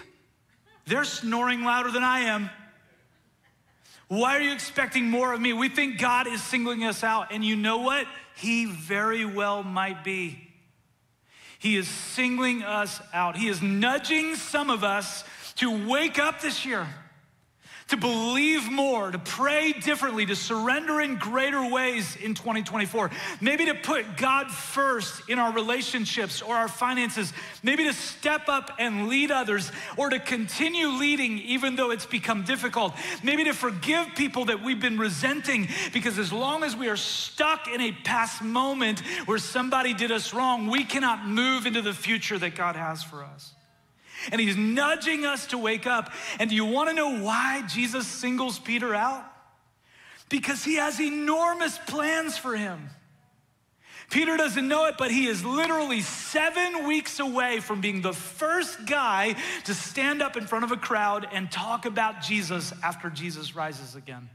They're 0.88 1.04
snoring 1.04 1.64
louder 1.64 1.92
than 1.92 2.04
I 2.04 2.22
am. 2.22 2.50
Why 4.08 4.38
are 4.38 4.42
you 4.42 4.54
expecting 4.54 5.10
more 5.10 5.34
of 5.34 5.42
me? 5.42 5.54
We 5.54 5.70
think 5.70 6.00
God 6.00 6.28
is 6.28 6.42
singling 6.42 6.84
us 6.84 7.04
out. 7.04 7.32
And 7.32 7.44
you 7.44 7.56
know 7.56 7.80
what? 7.80 8.06
He 8.36 8.66
very 8.66 9.26
well 9.26 9.64
might 9.64 10.04
be. 10.04 10.50
He 11.60 11.78
is 11.78 11.88
singling 11.88 12.64
us 12.64 13.02
out. 13.14 13.38
He 13.38 13.48
is 13.48 13.62
nudging 13.62 14.36
some 14.36 14.70
of 14.70 14.84
us 14.84 15.24
to 15.56 15.88
wake 15.88 16.20
up 16.20 16.42
this 16.42 16.66
year 16.66 16.88
to 17.90 17.98
believe 17.98 18.72
more, 18.72 19.12
to 19.12 19.20
pray 19.20 19.74
differently, 19.74 20.26
to 20.26 20.36
surrender 20.36 21.02
in 21.02 21.18
greater 21.18 21.70
ways 21.70 22.16
in 22.16 22.34
2024. 22.34 23.12
Maybe 23.42 23.66
to 23.66 23.76
put 23.76 24.18
God 24.18 24.50
first 24.50 25.30
in 25.30 25.40
our 25.40 25.52
relationships 25.52 26.42
or 26.42 26.56
our 26.56 26.68
finances. 26.68 27.34
Maybe 27.62 27.84
to 27.86 27.94
step 27.94 28.48
up 28.48 28.72
and 28.80 29.08
lead 29.08 29.32
others 29.32 29.72
or 29.98 30.10
to 30.10 30.20
continue 30.20 30.88
leading 30.88 31.40
even 31.40 31.76
though 31.76 31.92
it's 31.92 32.06
become 32.06 32.44
difficult. 32.44 32.94
Maybe 33.24 33.44
to 33.46 33.54
forgive 33.54 34.08
people 34.16 34.46
that 34.46 34.64
we've 34.64 34.82
been 34.82 34.98
resenting 34.98 35.68
because 35.94 36.18
as 36.20 36.32
long 36.32 36.64
as 36.64 36.76
we 36.76 36.88
are 36.90 36.98
stuck 36.98 37.68
in 37.68 37.82
a 37.82 37.92
past 37.92 38.42
moment 38.42 39.02
where 39.26 39.38
somebody 39.38 39.94
did 39.94 40.12
us 40.12 40.34
wrong, 40.34 40.68
we 40.68 40.84
cannot 40.84 41.28
move 41.28 41.66
into 41.66 41.82
the 41.82 41.94
future 41.94 42.38
that 42.40 42.56
God 42.56 42.76
has 42.76 43.04
for 43.04 43.24
us 43.24 43.54
and 44.32 44.40
he's 44.40 44.58
nudging 44.58 45.26
us 45.26 45.48
to 45.48 45.58
wake 45.58 45.88
up. 45.88 46.12
And 46.40 46.50
do 46.50 46.56
you 46.56 46.66
want 46.66 46.90
to 46.90 46.96
know 46.96 47.20
why 47.20 47.64
Jesus 47.68 48.08
singles 48.08 48.60
Peter 48.60 48.94
out? 48.96 49.24
Because 50.30 50.64
he 50.64 50.76
has 50.76 51.00
enormous 51.00 51.78
plans 51.78 52.38
for 52.38 52.56
him. 52.56 52.90
Peter 54.10 54.38
doesn't 54.38 54.68
know 54.68 54.86
it, 54.86 54.96
but 54.98 55.12
he 55.12 55.28
is 55.28 55.44
literally 55.44 56.02
seven 56.02 56.86
weeks 56.88 57.20
away 57.20 57.60
from 57.60 57.82
being 57.82 58.02
the 58.02 58.14
first 58.14 58.86
guy 58.86 59.36
to 59.64 59.74
stand 59.74 60.22
up 60.22 60.38
in 60.38 60.46
front 60.46 60.66
of 60.66 60.72
a 60.72 60.78
crowd 60.78 61.28
and 61.32 61.52
talk 61.52 61.86
about 61.86 62.22
Jesus 62.22 62.74
after 62.84 63.10
Jesus 63.10 63.56
rises 63.56 63.96
again. 63.96 64.30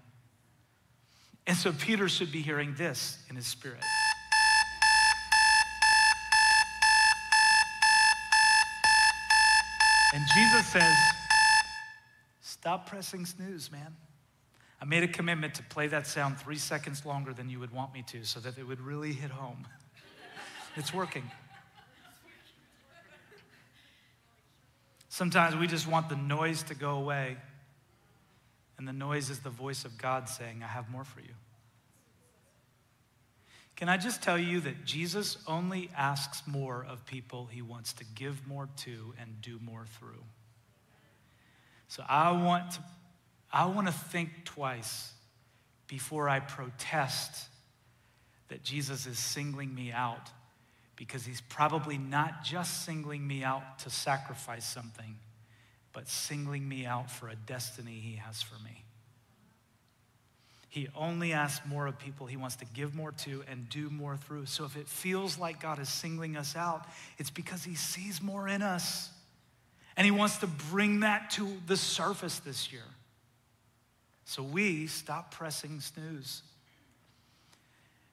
And 1.46 1.56
so 1.56 1.72
Peter 1.72 2.08
should 2.08 2.32
be 2.32 2.42
hearing 2.42 2.74
this 2.74 3.18
in 3.30 3.36
his 3.36 3.46
spirit. 3.46 3.82
And 10.14 10.24
Jesus 10.34 10.66
says, 10.66 10.96
Stop 12.40 12.88
pressing 12.88 13.26
snooze, 13.26 13.70
man. 13.70 13.94
I 14.80 14.84
made 14.84 15.02
a 15.02 15.08
commitment 15.08 15.54
to 15.56 15.62
play 15.64 15.86
that 15.88 16.06
sound 16.06 16.38
three 16.38 16.56
seconds 16.56 17.04
longer 17.04 17.32
than 17.32 17.50
you 17.50 17.58
would 17.60 17.72
want 17.72 17.92
me 17.92 18.02
to 18.08 18.24
so 18.24 18.40
that 18.40 18.56
it 18.58 18.66
would 18.66 18.80
really 18.80 19.12
hit 19.12 19.30
home. 19.30 19.66
it's 20.76 20.94
working. 20.94 21.30
Sometimes 25.08 25.56
we 25.56 25.66
just 25.66 25.88
want 25.88 26.08
the 26.08 26.16
noise 26.16 26.62
to 26.64 26.74
go 26.74 26.92
away, 26.92 27.36
and 28.78 28.86
the 28.86 28.92
noise 28.92 29.30
is 29.30 29.40
the 29.40 29.50
voice 29.50 29.84
of 29.84 29.98
God 29.98 30.28
saying, 30.28 30.62
I 30.62 30.68
have 30.68 30.88
more 30.90 31.04
for 31.04 31.20
you. 31.20 31.34
Can 33.78 33.88
I 33.88 33.96
just 33.96 34.24
tell 34.24 34.36
you 34.36 34.58
that 34.62 34.84
Jesus 34.84 35.38
only 35.46 35.88
asks 35.96 36.42
more 36.48 36.84
of 36.88 37.06
people 37.06 37.46
he 37.46 37.62
wants 37.62 37.92
to 37.92 38.04
give 38.16 38.44
more 38.44 38.68
to 38.78 39.14
and 39.20 39.40
do 39.40 39.60
more 39.64 39.86
through? 40.00 40.24
So 41.86 42.02
I 42.08 42.32
want 42.32 42.72
to, 42.72 42.80
I 43.52 43.66
want 43.66 43.86
to 43.86 43.92
think 43.92 44.30
twice 44.44 45.12
before 45.86 46.28
I 46.28 46.40
protest 46.40 47.46
that 48.48 48.64
Jesus 48.64 49.06
is 49.06 49.16
singling 49.16 49.72
me 49.72 49.92
out 49.92 50.28
because 50.96 51.24
he's 51.24 51.40
probably 51.42 51.98
not 51.98 52.42
just 52.42 52.84
singling 52.84 53.24
me 53.24 53.44
out 53.44 53.78
to 53.78 53.90
sacrifice 53.90 54.66
something, 54.66 55.20
but 55.92 56.08
singling 56.08 56.68
me 56.68 56.84
out 56.84 57.12
for 57.12 57.28
a 57.28 57.36
destiny 57.36 58.00
he 58.02 58.16
has 58.16 58.42
for 58.42 58.60
me. 58.64 58.82
He 60.68 60.88
only 60.94 61.32
asks 61.32 61.66
more 61.66 61.86
of 61.86 61.98
people 61.98 62.26
he 62.26 62.36
wants 62.36 62.56
to 62.56 62.66
give 62.66 62.94
more 62.94 63.12
to 63.12 63.42
and 63.48 63.68
do 63.70 63.88
more 63.88 64.16
through. 64.16 64.46
So 64.46 64.64
if 64.64 64.76
it 64.76 64.86
feels 64.86 65.38
like 65.38 65.60
God 65.60 65.78
is 65.78 65.88
singling 65.88 66.36
us 66.36 66.54
out, 66.54 66.86
it's 67.16 67.30
because 67.30 67.64
he 67.64 67.74
sees 67.74 68.20
more 68.20 68.46
in 68.48 68.60
us. 68.62 69.10
And 69.96 70.04
he 70.04 70.10
wants 70.10 70.38
to 70.38 70.46
bring 70.46 71.00
that 71.00 71.30
to 71.32 71.48
the 71.66 71.76
surface 71.76 72.38
this 72.40 72.70
year. 72.72 72.84
So 74.26 74.42
we 74.42 74.86
stop 74.86 75.32
pressing 75.34 75.80
snooze 75.80 76.42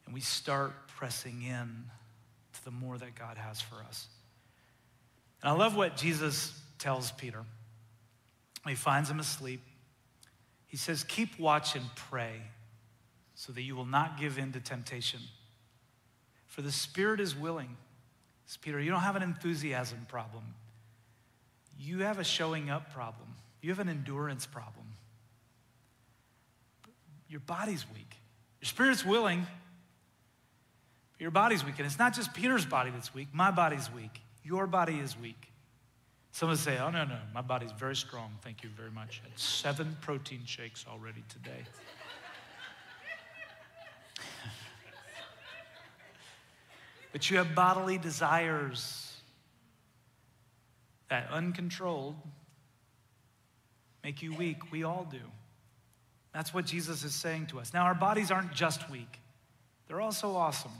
and 0.05 0.13
we 0.13 0.21
start 0.21 0.87
pressing 0.87 1.43
in 1.43 1.85
to 2.53 2.65
the 2.65 2.71
more 2.71 2.97
that 2.97 3.15
God 3.15 3.37
has 3.37 3.59
for 3.59 3.75
us. 3.87 4.07
And 5.43 5.51
I 5.51 5.53
love 5.55 5.75
what 5.75 5.97
Jesus 5.97 6.57
tells 6.79 7.11
Peter. 7.11 7.43
He 8.67 8.75
finds 8.75 9.09
him 9.09 9.19
asleep. 9.19 9.61
He 10.75 10.77
says, 10.77 11.05
Keep 11.05 11.39
watch 11.39 11.77
and 11.77 11.85
pray 11.95 12.33
so 13.33 13.53
that 13.53 13.61
you 13.61 13.77
will 13.77 13.85
not 13.85 14.19
give 14.19 14.37
in 14.37 14.51
to 14.51 14.59
temptation. 14.59 15.21
For 16.47 16.61
the 16.61 16.71
spirit 16.73 17.21
is 17.21 17.33
willing. 17.33 17.77
Peter, 18.59 18.81
you 18.81 18.91
don't 18.91 18.99
have 18.99 19.15
an 19.15 19.23
enthusiasm 19.23 20.05
problem. 20.09 20.43
You 21.79 21.99
have 21.99 22.19
a 22.19 22.25
showing 22.25 22.69
up 22.69 22.93
problem. 22.93 23.35
You 23.61 23.69
have 23.69 23.79
an 23.79 23.87
endurance 23.87 24.45
problem. 24.45 24.85
Your 27.29 27.39
body's 27.39 27.85
weak. 27.93 28.17
Your 28.59 28.67
spirit's 28.67 29.05
willing, 29.05 29.47
but 31.13 31.21
your 31.21 31.31
body's 31.31 31.63
weak. 31.63 31.75
And 31.77 31.85
it's 31.85 31.99
not 31.99 32.13
just 32.13 32.33
Peter's 32.33 32.65
body 32.65 32.91
that's 32.91 33.13
weak, 33.13 33.29
my 33.31 33.49
body's 33.49 33.89
weak. 33.93 34.19
Your 34.43 34.67
body 34.67 34.99
is 34.99 35.17
weak. 35.17 35.53
Someone 36.35 36.57
say, 36.57 36.77
Oh, 36.77 36.89
no, 36.89 37.05
no, 37.05 37.15
my 37.33 37.41
body's 37.41 37.71
very 37.71 37.95
strong. 37.95 38.29
Thank 38.41 38.61
you 38.61 38.69
very 38.75 38.91
much. 38.91 39.21
I 39.23 39.29
had 39.29 39.39
seven 39.39 39.95
protein 40.01 40.41
shakes 40.43 40.83
already 40.85 41.23
today. 41.29 41.63
but 47.13 47.31
you 47.31 47.37
have 47.37 47.55
bodily 47.55 47.97
desires 47.97 49.15
that 51.09 51.29
uncontrolled 51.31 52.17
make 54.03 54.21
you 54.21 54.33
weak. 54.33 54.73
We 54.73 54.83
all 54.83 55.07
do. 55.09 55.21
That's 56.33 56.53
what 56.53 56.65
Jesus 56.65 57.05
is 57.05 57.15
saying 57.15 57.47
to 57.47 57.61
us. 57.61 57.73
Now, 57.73 57.83
our 57.83 57.95
bodies 57.95 58.29
aren't 58.29 58.51
just 58.51 58.89
weak, 58.89 59.21
they're 59.87 60.01
also 60.01 60.35
awesome. 60.35 60.73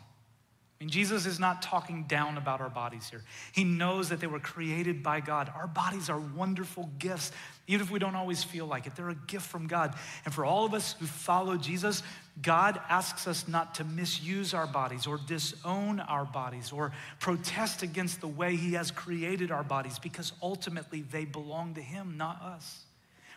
I 0.78 0.84
mean, 0.84 0.90
Jesus 0.90 1.26
is 1.26 1.40
not 1.40 1.62
talking 1.62 2.04
down 2.04 2.38
about 2.38 2.60
our 2.60 2.70
bodies 2.70 3.10
here. 3.10 3.22
He 3.54 3.64
knows 3.64 4.10
that 4.10 4.20
they 4.20 4.28
were 4.28 4.42
created 4.42 5.02
by 5.02 5.22
God. 5.22 5.50
Our 5.56 5.68
bodies 5.68 6.10
are 6.10 6.20
wonderful 6.20 6.90
gifts, 7.00 7.32
even 7.68 7.86
if 7.86 7.92
we 7.92 7.98
don't 7.98 8.16
always 8.16 8.44
feel 8.44 8.66
like 8.66 8.86
it. 8.86 8.94
They're 8.94 9.08
a 9.08 9.16
gift 9.16 9.46
from 9.46 9.68
God. 9.68 9.96
And 10.26 10.34
for 10.34 10.44
all 10.44 10.66
of 10.66 10.74
us 10.74 10.94
who 11.00 11.06
follow 11.06 11.56
Jesus, 11.56 12.04
God 12.42 12.82
asks 12.90 13.26
us 13.26 13.48
not 13.48 13.76
to 13.76 13.86
misuse 13.86 14.54
our 14.54 14.68
bodies 14.68 15.08
or 15.08 15.18
disown 15.18 16.02
our 16.02 16.26
bodies 16.26 16.74
or 16.74 16.92
protest 17.22 17.82
against 17.82 18.20
the 18.20 18.28
way 18.28 18.58
He 18.58 18.74
has 18.74 18.92
created 18.92 19.52
our 19.52 19.64
bodies 19.64 19.98
because 19.98 20.34
ultimately 20.44 21.04
they 21.04 21.24
belong 21.24 21.76
to 21.76 21.82
Him, 21.82 22.18
not 22.18 22.42
us. 22.42 22.84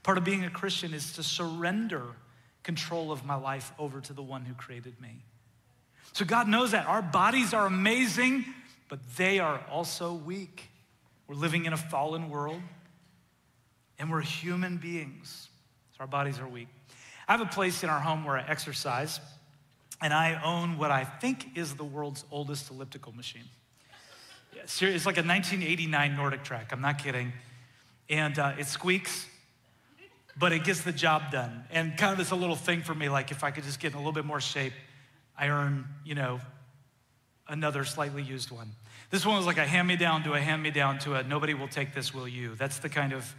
Part 0.03 0.19
of 0.19 0.25
being 0.25 0.45
a 0.45 0.51
Christian 0.51 0.93
is 0.93 1.13
to 1.13 1.23
surrender 1.23 2.03
control 2.65 3.13
of 3.13 3.25
my 3.25 3.37
life 3.37 3.73
over 3.79 4.01
to 4.01 4.13
the 4.13 4.23
one 4.23 4.45
who 4.45 4.55
created 4.55 5.01
me. 5.01 5.23
So 6.13 6.25
God 6.25 6.49
knows 6.49 6.73
that. 6.73 6.87
Our 6.87 7.03
bodies 7.03 7.55
are 7.55 7.67
amazing, 7.67 8.45
but 8.89 8.99
they 9.17 9.39
are 9.39 9.61
also 9.71 10.13
weak. 10.15 10.69
We're 11.27 11.37
living 11.37 11.67
in 11.67 11.73
a 11.73 11.77
fallen 11.77 12.31
world, 12.31 12.61
and 13.99 14.11
we're 14.11 14.23
human 14.23 14.79
beings. 14.79 15.49
So 15.93 16.01
our 16.01 16.07
bodies 16.07 16.39
are 16.39 16.49
weak. 16.49 16.69
I 17.29 17.33
have 17.33 17.41
a 17.41 17.47
place 17.47 17.85
in 17.85 17.91
our 17.91 18.01
home 18.01 18.25
where 18.25 18.37
I 18.37 18.45
exercise, 18.49 19.21
and 20.01 20.15
I 20.15 20.41
own 20.43 20.79
what 20.79 20.91
I 20.91 21.05
think 21.05 21.57
is 21.57 21.75
the 21.75 21.85
world's 21.85 22.25
oldest 22.31 22.71
elliptical 22.71 23.13
machine. 23.13 23.45
It's 24.55 25.07
like 25.07 25.19
a 25.19 25.23
1989 25.23 26.17
NordicTrack, 26.17 26.73
I'm 26.73 26.81
not 26.81 26.99
kidding. 26.99 27.33
And 28.11 28.39
uh, 28.39 28.55
it 28.59 28.67
squeaks, 28.67 29.27
but 30.39 30.53
it 30.53 30.65
gets 30.65 30.83
the 30.83 30.93
job 30.93 31.31
done. 31.31 31.65
And 31.71 31.97
kind 31.97 32.13
of 32.13 32.21
it's 32.21 32.31
a 32.31 32.37
little 32.37 32.57
thing 32.57 32.83
for 32.83 32.95
me, 32.95 33.09
like 33.09 33.31
if 33.31 33.45
I 33.45 33.51
could 33.51 33.65
just 33.65 33.81
get 33.81 33.93
in 33.93 33.97
a 33.97 33.99
little 33.99 34.13
bit 34.13 34.25
more 34.25 34.41
shape, 34.41 34.73
I 35.39 35.49
earn, 35.49 35.87
you 36.05 36.15
know, 36.15 36.41
another 37.47 37.85
slightly 37.85 38.23
used 38.23 38.51
one. 38.51 38.73
This 39.11 39.25
one 39.25 39.37
was 39.37 39.47
like 39.47 39.57
a 39.57 39.67
hand 39.67 39.89
me 39.89 39.97
down 39.97 40.25
to 40.25 40.35
a 40.35 40.41
hand 40.41 40.63
me 40.63 40.71
down 40.71 40.99
to 41.01 41.15
a 41.15 41.23
nobody 41.23 41.55
will 41.55 41.69
take 41.69 41.95
this, 41.95 42.13
will 42.13 42.29
you? 42.29 42.55
That's 42.57 42.79
the 42.79 42.89
kind 42.89 43.13
of, 43.13 43.35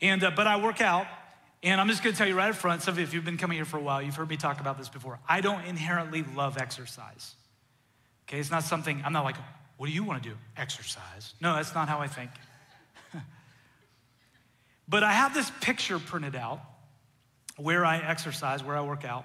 and, 0.00 0.24
uh, 0.24 0.30
but 0.34 0.46
I 0.46 0.56
work 0.56 0.80
out. 0.80 1.06
And 1.62 1.80
I'm 1.80 1.88
just 1.88 2.04
gonna 2.04 2.14
tell 2.14 2.26
you 2.28 2.36
right 2.36 2.50
up 2.50 2.56
front, 2.56 2.82
some 2.82 2.92
of 2.92 2.98
you, 2.98 3.04
if 3.04 3.12
you've 3.12 3.24
been 3.24 3.36
coming 3.36 3.56
here 3.56 3.64
for 3.64 3.78
a 3.78 3.82
while, 3.82 4.00
you've 4.00 4.14
heard 4.14 4.28
me 4.28 4.36
talk 4.36 4.60
about 4.60 4.78
this 4.78 4.88
before. 4.88 5.18
I 5.28 5.40
don't 5.40 5.64
inherently 5.64 6.24
love 6.36 6.56
exercise. 6.56 7.34
Okay, 8.28 8.38
it's 8.38 8.50
not 8.50 8.62
something, 8.62 9.02
I'm 9.04 9.12
not 9.12 9.24
like, 9.24 9.36
what 9.76 9.86
do 9.86 9.92
you 9.92 10.04
wanna 10.04 10.20
do? 10.20 10.34
Exercise. 10.56 11.34
No, 11.40 11.56
that's 11.56 11.74
not 11.74 11.88
how 11.88 11.98
I 11.98 12.06
think. 12.06 12.30
but 14.88 15.02
I 15.02 15.12
have 15.12 15.34
this 15.34 15.50
picture 15.60 15.98
printed 15.98 16.36
out 16.36 16.60
where 17.56 17.84
I 17.84 17.98
exercise, 17.98 18.62
where 18.62 18.76
I 18.76 18.82
work 18.82 19.04
out. 19.04 19.24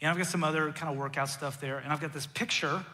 And 0.00 0.10
I've 0.10 0.18
got 0.18 0.26
some 0.26 0.44
other 0.44 0.72
kind 0.72 0.92
of 0.92 0.98
workout 0.98 1.28
stuff 1.28 1.60
there. 1.60 1.78
And 1.78 1.92
I've 1.92 2.00
got 2.00 2.12
this 2.12 2.26
picture 2.26 2.84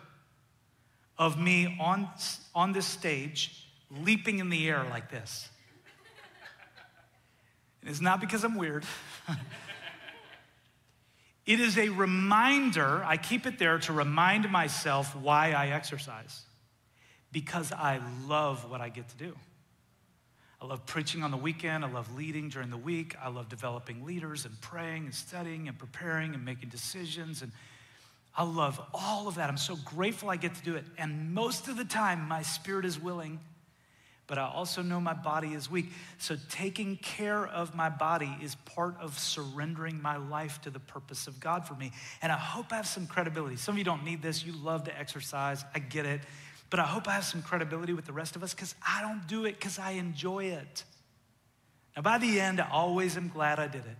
of 1.18 1.38
me 1.38 1.76
on, 1.80 2.08
on 2.54 2.72
this 2.72 2.86
stage 2.86 3.66
leaping 3.90 4.38
in 4.38 4.48
the 4.48 4.68
air 4.68 4.84
like 4.90 5.10
this. 5.10 5.48
And 7.80 7.90
it's 7.90 8.00
not 8.00 8.20
because 8.20 8.44
I'm 8.44 8.56
weird. 8.56 8.84
it 11.46 11.58
is 11.58 11.76
a 11.76 11.88
reminder, 11.88 13.02
I 13.04 13.16
keep 13.16 13.46
it 13.46 13.58
there 13.58 13.78
to 13.80 13.92
remind 13.92 14.50
myself 14.50 15.16
why 15.16 15.52
I 15.52 15.68
exercise. 15.68 16.42
Because 17.32 17.72
I 17.72 18.00
love 18.28 18.70
what 18.70 18.80
I 18.80 18.88
get 18.88 19.08
to 19.08 19.16
do. 19.16 19.34
I 20.62 20.66
love 20.66 20.86
preaching 20.86 21.24
on 21.24 21.32
the 21.32 21.36
weekend. 21.36 21.84
I 21.84 21.90
love 21.90 22.14
leading 22.14 22.48
during 22.48 22.70
the 22.70 22.76
week. 22.76 23.16
I 23.20 23.30
love 23.30 23.48
developing 23.48 24.06
leaders 24.06 24.44
and 24.44 24.60
praying 24.60 25.06
and 25.06 25.14
studying 25.14 25.66
and 25.66 25.76
preparing 25.76 26.34
and 26.34 26.44
making 26.44 26.68
decisions. 26.68 27.42
And 27.42 27.50
I 28.36 28.44
love 28.44 28.80
all 28.94 29.26
of 29.26 29.34
that. 29.34 29.50
I'm 29.50 29.56
so 29.56 29.74
grateful 29.84 30.30
I 30.30 30.36
get 30.36 30.54
to 30.54 30.62
do 30.62 30.76
it. 30.76 30.84
And 30.98 31.34
most 31.34 31.66
of 31.66 31.76
the 31.76 31.84
time, 31.84 32.28
my 32.28 32.42
spirit 32.42 32.84
is 32.84 32.96
willing, 32.96 33.40
but 34.28 34.38
I 34.38 34.44
also 34.44 34.82
know 34.82 35.00
my 35.00 35.14
body 35.14 35.48
is 35.48 35.68
weak. 35.68 35.86
So 36.18 36.36
taking 36.48 36.96
care 36.96 37.44
of 37.44 37.74
my 37.74 37.88
body 37.88 38.32
is 38.40 38.54
part 38.54 38.94
of 39.00 39.18
surrendering 39.18 40.00
my 40.00 40.16
life 40.16 40.60
to 40.60 40.70
the 40.70 40.78
purpose 40.78 41.26
of 41.26 41.40
God 41.40 41.66
for 41.66 41.74
me. 41.74 41.90
And 42.22 42.30
I 42.30 42.36
hope 42.36 42.66
I 42.70 42.76
have 42.76 42.86
some 42.86 43.08
credibility. 43.08 43.56
Some 43.56 43.74
of 43.74 43.78
you 43.78 43.84
don't 43.84 44.04
need 44.04 44.22
this. 44.22 44.44
You 44.44 44.52
love 44.52 44.84
to 44.84 44.96
exercise. 44.96 45.64
I 45.74 45.80
get 45.80 46.06
it 46.06 46.20
but 46.72 46.80
I 46.80 46.84
hope 46.84 47.06
I 47.06 47.12
have 47.12 47.24
some 47.24 47.42
credibility 47.42 47.92
with 47.92 48.06
the 48.06 48.14
rest 48.14 48.34
of 48.34 48.42
us 48.42 48.54
because 48.54 48.74
I 48.80 49.02
don't 49.02 49.26
do 49.26 49.44
it 49.44 49.58
because 49.58 49.78
I 49.78 49.90
enjoy 49.90 50.44
it. 50.44 50.84
Now, 51.94 52.00
by 52.00 52.16
the 52.16 52.40
end, 52.40 52.62
I 52.62 52.70
always 52.70 53.14
am 53.18 53.28
glad 53.28 53.58
I 53.58 53.66
did 53.66 53.82
it. 53.84 53.96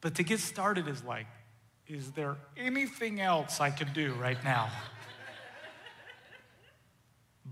But 0.00 0.14
to 0.14 0.22
get 0.22 0.38
started 0.38 0.86
is 0.86 1.02
like, 1.02 1.26
is 1.88 2.12
there 2.12 2.36
anything 2.56 3.20
else 3.20 3.60
I 3.60 3.70
could 3.70 3.92
do 3.92 4.14
right 4.14 4.38
now? 4.44 4.70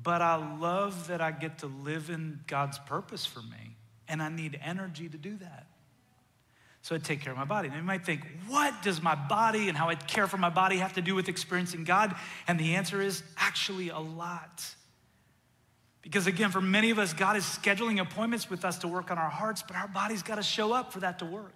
but 0.01 0.23
I 0.23 0.37
love 0.61 1.09
that 1.09 1.21
I 1.21 1.33
get 1.33 1.59
to 1.59 1.67
live 1.67 2.09
in 2.09 2.39
God's 2.47 2.79
purpose 2.79 3.27
for 3.27 3.41
me, 3.41 3.75
and 4.07 4.23
I 4.23 4.29
need 4.29 4.61
energy 4.63 5.09
to 5.09 5.19
do 5.19 5.37
that. 5.39 5.67
So 6.83 6.97
I 6.97 6.99
take 6.99 7.21
care 7.21 7.33
of 7.33 7.39
my 7.39 7.45
body. 7.45 7.69
And 7.69 7.77
you 7.77 7.83
might 7.83 8.05
think, 8.05 8.27
what 8.49 8.83
does 8.83 9.01
my 9.01 9.15
body 9.15 9.69
and 9.69 9.79
how 9.79 9.89
I 9.89 9.95
care 9.95 10.27
for 10.27 10.37
my 10.37 10.51
body 10.51 10.79
have 10.79 10.95
to 10.95 11.03
do 11.03 11.15
with 11.15 11.29
experiencing 11.29 11.85
God? 11.85 12.15
And 12.49 12.59
the 12.59 12.75
answer 12.75 13.01
is 13.01 13.23
actually 13.37 13.91
a 13.91 14.01
lot. 14.01 14.67
Because 16.03 16.27
again, 16.27 16.51
for 16.51 16.61
many 16.61 16.91
of 16.91 16.99
us, 16.99 17.13
God 17.13 17.37
is 17.37 17.45
scheduling 17.45 18.01
appointments 18.01 18.51
with 18.51 18.65
us 18.65 18.79
to 18.79 18.89
work 18.89 19.13
on 19.13 19.19
our 19.19 19.31
hearts, 19.31 19.63
but 19.63 19.77
our 19.77 19.87
body's 19.87 20.25
got 20.25 20.35
to 20.35 20.43
show 20.43 20.73
up 20.73 20.93
for 20.93 20.99
that 21.01 21.21
to 21.21 21.25
work. 21.25 21.55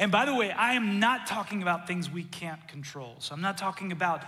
And 0.00 0.10
by 0.10 0.26
the 0.26 0.34
way, 0.34 0.50
I 0.50 0.72
am 0.72 0.98
not 0.98 1.28
talking 1.28 1.62
about 1.62 1.86
things 1.86 2.10
we 2.10 2.24
can't 2.24 2.66
control. 2.66 3.14
So 3.20 3.34
I'm 3.34 3.40
not 3.40 3.56
talking 3.56 3.92
about 3.92 4.24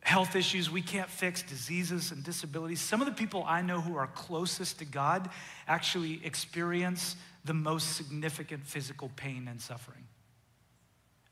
health 0.00 0.34
issues 0.34 0.68
we 0.68 0.82
can't 0.82 1.08
fix, 1.08 1.42
diseases 1.42 2.10
and 2.10 2.22
disabilities. 2.24 2.80
Some 2.80 3.00
of 3.00 3.06
the 3.06 3.12
people 3.12 3.44
I 3.46 3.62
know 3.62 3.80
who 3.80 3.96
are 3.96 4.08
closest 4.08 4.80
to 4.80 4.84
God 4.84 5.30
actually 5.66 6.20
experience 6.24 7.14
the 7.44 7.54
most 7.54 7.96
significant 7.96 8.66
physical 8.66 9.10
pain 9.16 9.48
and 9.48 9.60
suffering. 9.60 10.06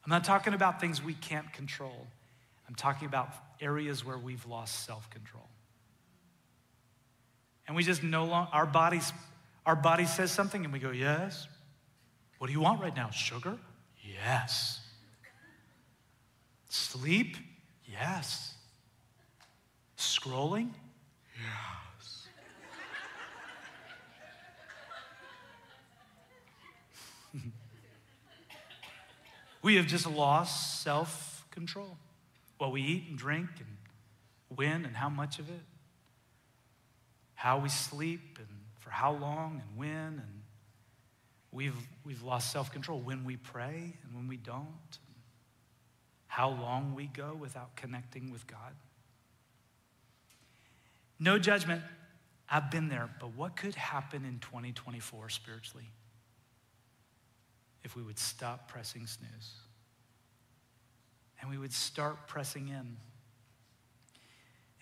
I'm 0.04 0.10
not 0.10 0.24
talking 0.24 0.52
about 0.52 0.80
things 0.80 1.02
we 1.02 1.14
can't 1.14 1.52
control. 1.52 2.06
I'm 2.68 2.74
talking 2.74 3.06
about 3.06 3.32
areas 3.60 4.04
where 4.04 4.18
we've 4.18 4.44
lost 4.46 4.84
self 4.84 5.08
control. 5.10 5.48
And 7.66 7.76
we 7.76 7.82
just 7.82 8.02
no 8.02 8.24
longer, 8.24 8.50
our 8.52 8.66
bodies, 8.66 9.12
our 9.64 9.76
body 9.76 10.04
says 10.04 10.32
something 10.32 10.64
and 10.64 10.72
we 10.72 10.78
go, 10.78 10.90
yes. 10.90 11.46
What 12.38 12.48
do 12.48 12.52
you 12.52 12.60
want 12.60 12.80
right 12.80 12.94
now? 12.94 13.10
Sugar? 13.10 13.56
Yes. 14.02 14.80
Sleep? 16.68 17.36
Yes. 17.86 18.54
Scrolling? 19.96 20.70
We 29.62 29.76
have 29.76 29.86
just 29.86 30.06
lost 30.06 30.82
self 30.82 31.46
control. 31.50 31.96
What 32.58 32.72
we 32.72 32.82
eat 32.82 33.06
and 33.08 33.18
drink 33.18 33.48
and 33.58 34.56
when 34.56 34.84
and 34.84 34.96
how 34.96 35.08
much 35.08 35.38
of 35.38 35.48
it, 35.48 35.62
how 37.34 37.58
we 37.58 37.68
sleep 37.68 38.38
and 38.38 38.48
for 38.78 38.90
how 38.90 39.12
long 39.12 39.62
and 39.64 39.78
when, 39.78 39.90
and 39.90 40.42
we've, 41.50 41.76
we've 42.04 42.22
lost 42.22 42.52
self 42.52 42.72
control 42.72 42.98
when 42.98 43.24
we 43.24 43.36
pray 43.36 43.94
and 44.04 44.14
when 44.14 44.28
we 44.28 44.36
don't, 44.36 44.98
how 46.26 46.50
long 46.50 46.94
we 46.94 47.06
go 47.06 47.36
without 47.40 47.74
connecting 47.76 48.30
with 48.30 48.46
God. 48.46 48.74
No 51.18 51.38
judgment. 51.38 51.82
I've 52.50 52.70
been 52.70 52.88
there, 52.88 53.08
but 53.18 53.34
what 53.34 53.56
could 53.56 53.74
happen 53.74 54.24
in 54.24 54.38
2024 54.40 55.30
spiritually 55.30 55.86
if 57.84 57.96
we 57.96 58.02
would 58.02 58.18
stop 58.18 58.68
pressing 58.68 59.06
snooze 59.06 59.54
and 61.40 61.50
we 61.50 61.58
would 61.58 61.72
start 61.72 62.28
pressing 62.28 62.68
in? 62.68 62.96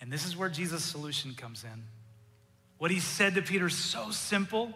And 0.01 0.13
this 0.13 0.27
is 0.27 0.37
where 0.37 0.49
Jesus' 0.49 0.85
solution 0.85 1.35
comes 1.35 1.65
in. 1.65 1.85
What 2.79 2.91
he 2.91 3.01
said 3.01 3.35
to 3.35 3.43
Peter 3.43 3.67
is 3.67 3.77
so 3.77 4.11
simple, 4.11 4.73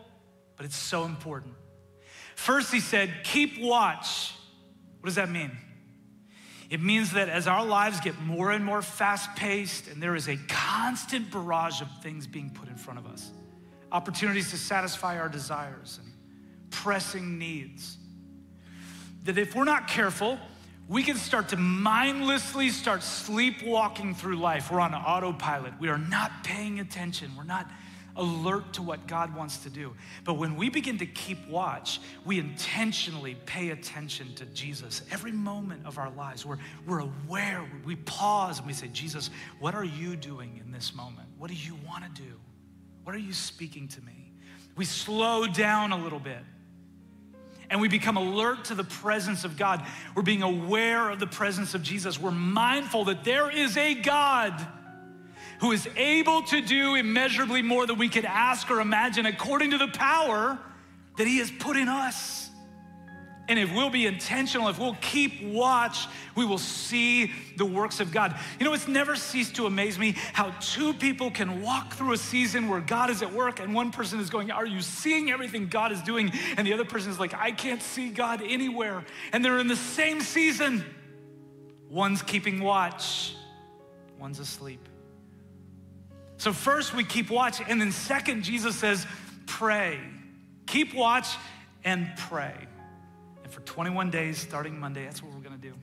but 0.56 0.66
it's 0.66 0.76
so 0.76 1.04
important. 1.04 1.54
First, 2.34 2.72
he 2.72 2.80
said, 2.80 3.10
Keep 3.24 3.60
watch. 3.60 4.32
What 5.00 5.06
does 5.06 5.14
that 5.14 5.30
mean? 5.30 5.50
It 6.70 6.82
means 6.82 7.12
that 7.12 7.28
as 7.28 7.46
our 7.46 7.64
lives 7.64 8.00
get 8.00 8.18
more 8.20 8.50
and 8.50 8.64
more 8.64 8.82
fast 8.82 9.34
paced, 9.36 9.88
and 9.88 10.02
there 10.02 10.16
is 10.16 10.28
a 10.28 10.36
constant 10.48 11.30
barrage 11.30 11.80
of 11.80 11.88
things 12.02 12.26
being 12.26 12.50
put 12.50 12.68
in 12.68 12.76
front 12.76 12.98
of 12.98 13.06
us, 13.06 13.30
opportunities 13.92 14.50
to 14.50 14.56
satisfy 14.56 15.18
our 15.18 15.28
desires 15.28 16.00
and 16.02 16.12
pressing 16.70 17.38
needs, 17.38 17.98
that 19.24 19.38
if 19.38 19.54
we're 19.54 19.64
not 19.64 19.88
careful, 19.88 20.38
we 20.86 21.02
can 21.02 21.16
start 21.16 21.48
to 21.48 21.56
mindlessly 21.56 22.68
start 22.68 23.02
sleepwalking 23.02 24.14
through 24.14 24.36
life. 24.36 24.70
We're 24.70 24.80
on 24.80 24.94
autopilot. 24.94 25.74
We 25.80 25.88
are 25.88 25.98
not 25.98 26.44
paying 26.44 26.80
attention. 26.80 27.30
We're 27.36 27.44
not 27.44 27.70
alert 28.16 28.74
to 28.74 28.82
what 28.82 29.06
God 29.06 29.34
wants 29.34 29.58
to 29.58 29.70
do. 29.70 29.94
But 30.24 30.34
when 30.34 30.56
we 30.56 30.68
begin 30.68 30.98
to 30.98 31.06
keep 31.06 31.48
watch, 31.48 32.00
we 32.24 32.38
intentionally 32.38 33.36
pay 33.46 33.70
attention 33.70 34.34
to 34.36 34.46
Jesus 34.46 35.02
every 35.10 35.32
moment 35.32 35.84
of 35.86 35.98
our 35.98 36.10
lives. 36.10 36.46
We're, 36.46 36.58
we're 36.86 37.00
aware, 37.00 37.68
we 37.84 37.96
pause 37.96 38.58
and 38.58 38.66
we 38.66 38.72
say, 38.72 38.88
Jesus, 38.88 39.30
what 39.58 39.74
are 39.74 39.84
you 39.84 40.16
doing 40.16 40.60
in 40.64 40.70
this 40.70 40.94
moment? 40.94 41.28
What 41.38 41.50
do 41.50 41.56
you 41.56 41.76
want 41.86 42.04
to 42.04 42.22
do? 42.22 42.38
What 43.02 43.14
are 43.14 43.18
you 43.20 43.32
speaking 43.32 43.88
to 43.88 44.02
me? 44.02 44.32
We 44.76 44.84
slow 44.84 45.46
down 45.46 45.92
a 45.92 45.98
little 45.98 46.20
bit 46.20 46.40
and 47.70 47.80
we 47.80 47.88
become 47.88 48.16
alert 48.16 48.66
to 48.66 48.74
the 48.74 48.84
presence 48.84 49.44
of 49.44 49.56
God. 49.56 49.84
We're 50.14 50.22
being 50.22 50.42
aware 50.42 51.10
of 51.10 51.20
the 51.20 51.26
presence 51.26 51.74
of 51.74 51.82
Jesus. 51.82 52.20
We're 52.20 52.30
mindful 52.30 53.06
that 53.06 53.24
there 53.24 53.50
is 53.50 53.76
a 53.76 53.94
God 53.94 54.54
who 55.60 55.72
is 55.72 55.88
able 55.96 56.42
to 56.42 56.60
do 56.60 56.94
immeasurably 56.94 57.62
more 57.62 57.86
than 57.86 57.98
we 57.98 58.08
could 58.08 58.24
ask 58.24 58.70
or 58.70 58.80
imagine 58.80 59.26
according 59.26 59.70
to 59.70 59.78
the 59.78 59.88
power 59.88 60.58
that 61.16 61.26
He 61.26 61.38
has 61.38 61.50
put 61.50 61.76
in 61.76 61.88
us. 61.88 62.50
And 63.46 63.58
if 63.58 63.74
we'll 63.74 63.90
be 63.90 64.06
intentional, 64.06 64.68
if 64.68 64.78
we'll 64.78 64.96
keep 65.00 65.42
watch, 65.42 66.06
we 66.34 66.46
will 66.46 66.58
see 66.58 67.30
the 67.56 67.64
works 67.66 68.00
of 68.00 68.10
God. 68.10 68.34
You 68.58 68.64
know, 68.64 68.72
it's 68.72 68.88
never 68.88 69.16
ceased 69.16 69.56
to 69.56 69.66
amaze 69.66 69.98
me 69.98 70.12
how 70.32 70.50
two 70.60 70.94
people 70.94 71.30
can 71.30 71.60
walk 71.60 71.92
through 71.92 72.12
a 72.12 72.16
season 72.16 72.68
where 72.68 72.80
God 72.80 73.10
is 73.10 73.22
at 73.22 73.32
work 73.32 73.60
and 73.60 73.74
one 73.74 73.90
person 73.90 74.18
is 74.18 74.30
going, 74.30 74.50
Are 74.50 74.66
you 74.66 74.80
seeing 74.80 75.30
everything 75.30 75.68
God 75.68 75.92
is 75.92 76.00
doing? 76.02 76.32
And 76.56 76.66
the 76.66 76.72
other 76.72 76.86
person 76.86 77.10
is 77.10 77.20
like, 77.20 77.34
I 77.34 77.52
can't 77.52 77.82
see 77.82 78.08
God 78.08 78.42
anywhere. 78.42 79.04
And 79.32 79.44
they're 79.44 79.58
in 79.58 79.68
the 79.68 79.76
same 79.76 80.20
season. 80.20 80.84
One's 81.90 82.22
keeping 82.22 82.60
watch, 82.60 83.36
one's 84.18 84.38
asleep. 84.38 84.88
So, 86.38 86.52
first 86.52 86.94
we 86.94 87.04
keep 87.04 87.30
watch, 87.30 87.60
and 87.66 87.80
then 87.80 87.92
second, 87.92 88.42
Jesus 88.42 88.74
says, 88.76 89.06
pray. 89.46 90.00
Keep 90.66 90.94
watch 90.94 91.36
and 91.84 92.10
pray. 92.16 92.54
For 93.54 93.60
21 93.60 94.10
days, 94.10 94.38
starting 94.38 94.80
Monday, 94.80 95.04
that's 95.04 95.22
what 95.22 95.32
we're 95.32 95.40
gonna 95.40 95.56
do. 95.56 95.74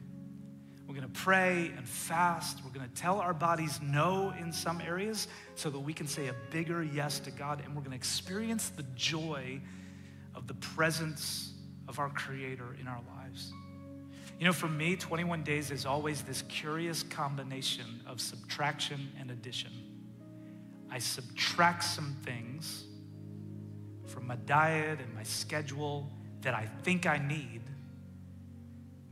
We're 0.86 0.96
gonna 0.96 1.08
pray 1.08 1.72
and 1.78 1.88
fast. 1.88 2.62
We're 2.66 2.72
gonna 2.72 2.90
tell 2.90 3.22
our 3.22 3.34
bodies 3.34 3.80
no 3.82 4.34
in 4.38 4.52
some 4.52 4.82
areas 4.82 5.30
so 5.56 5.70
that 5.70 5.80
we 5.80 5.94
can 5.94 6.06
say 6.06 6.28
a 6.28 6.36
bigger 6.50 6.84
yes 6.84 7.20
to 7.22 7.32
God, 7.32 7.62
and 7.64 7.74
we're 7.74 7.82
gonna 7.82 7.96
experience 7.96 8.68
the 8.76 8.84
joy 8.96 9.62
of 10.36 10.48
the 10.48 10.54
presence 10.56 11.54
of 11.88 11.98
our 11.98 12.10
Creator 12.10 12.76
in 12.78 12.90
our 12.90 13.00
lives. 13.18 13.54
You 14.38 14.48
know, 14.48 14.54
for 14.54 14.68
me, 14.68 14.98
21 14.98 15.42
days 15.42 15.72
is 15.72 15.86
always 15.86 16.24
this 16.24 16.42
curious 16.50 17.04
combination 17.04 18.02
of 18.06 18.20
subtraction 18.20 19.14
and 19.18 19.32
addition. 19.32 19.72
I 20.90 21.00
subtract 21.00 21.86
some 21.86 22.18
things 22.24 22.84
from 24.08 24.28
my 24.28 24.36
diet 24.36 25.00
and 25.00 25.16
my 25.16 25.24
schedule 25.24 26.12
that 26.42 26.54
I 26.54 26.66
think 26.84 27.06
I 27.06 27.18
need. 27.18 27.61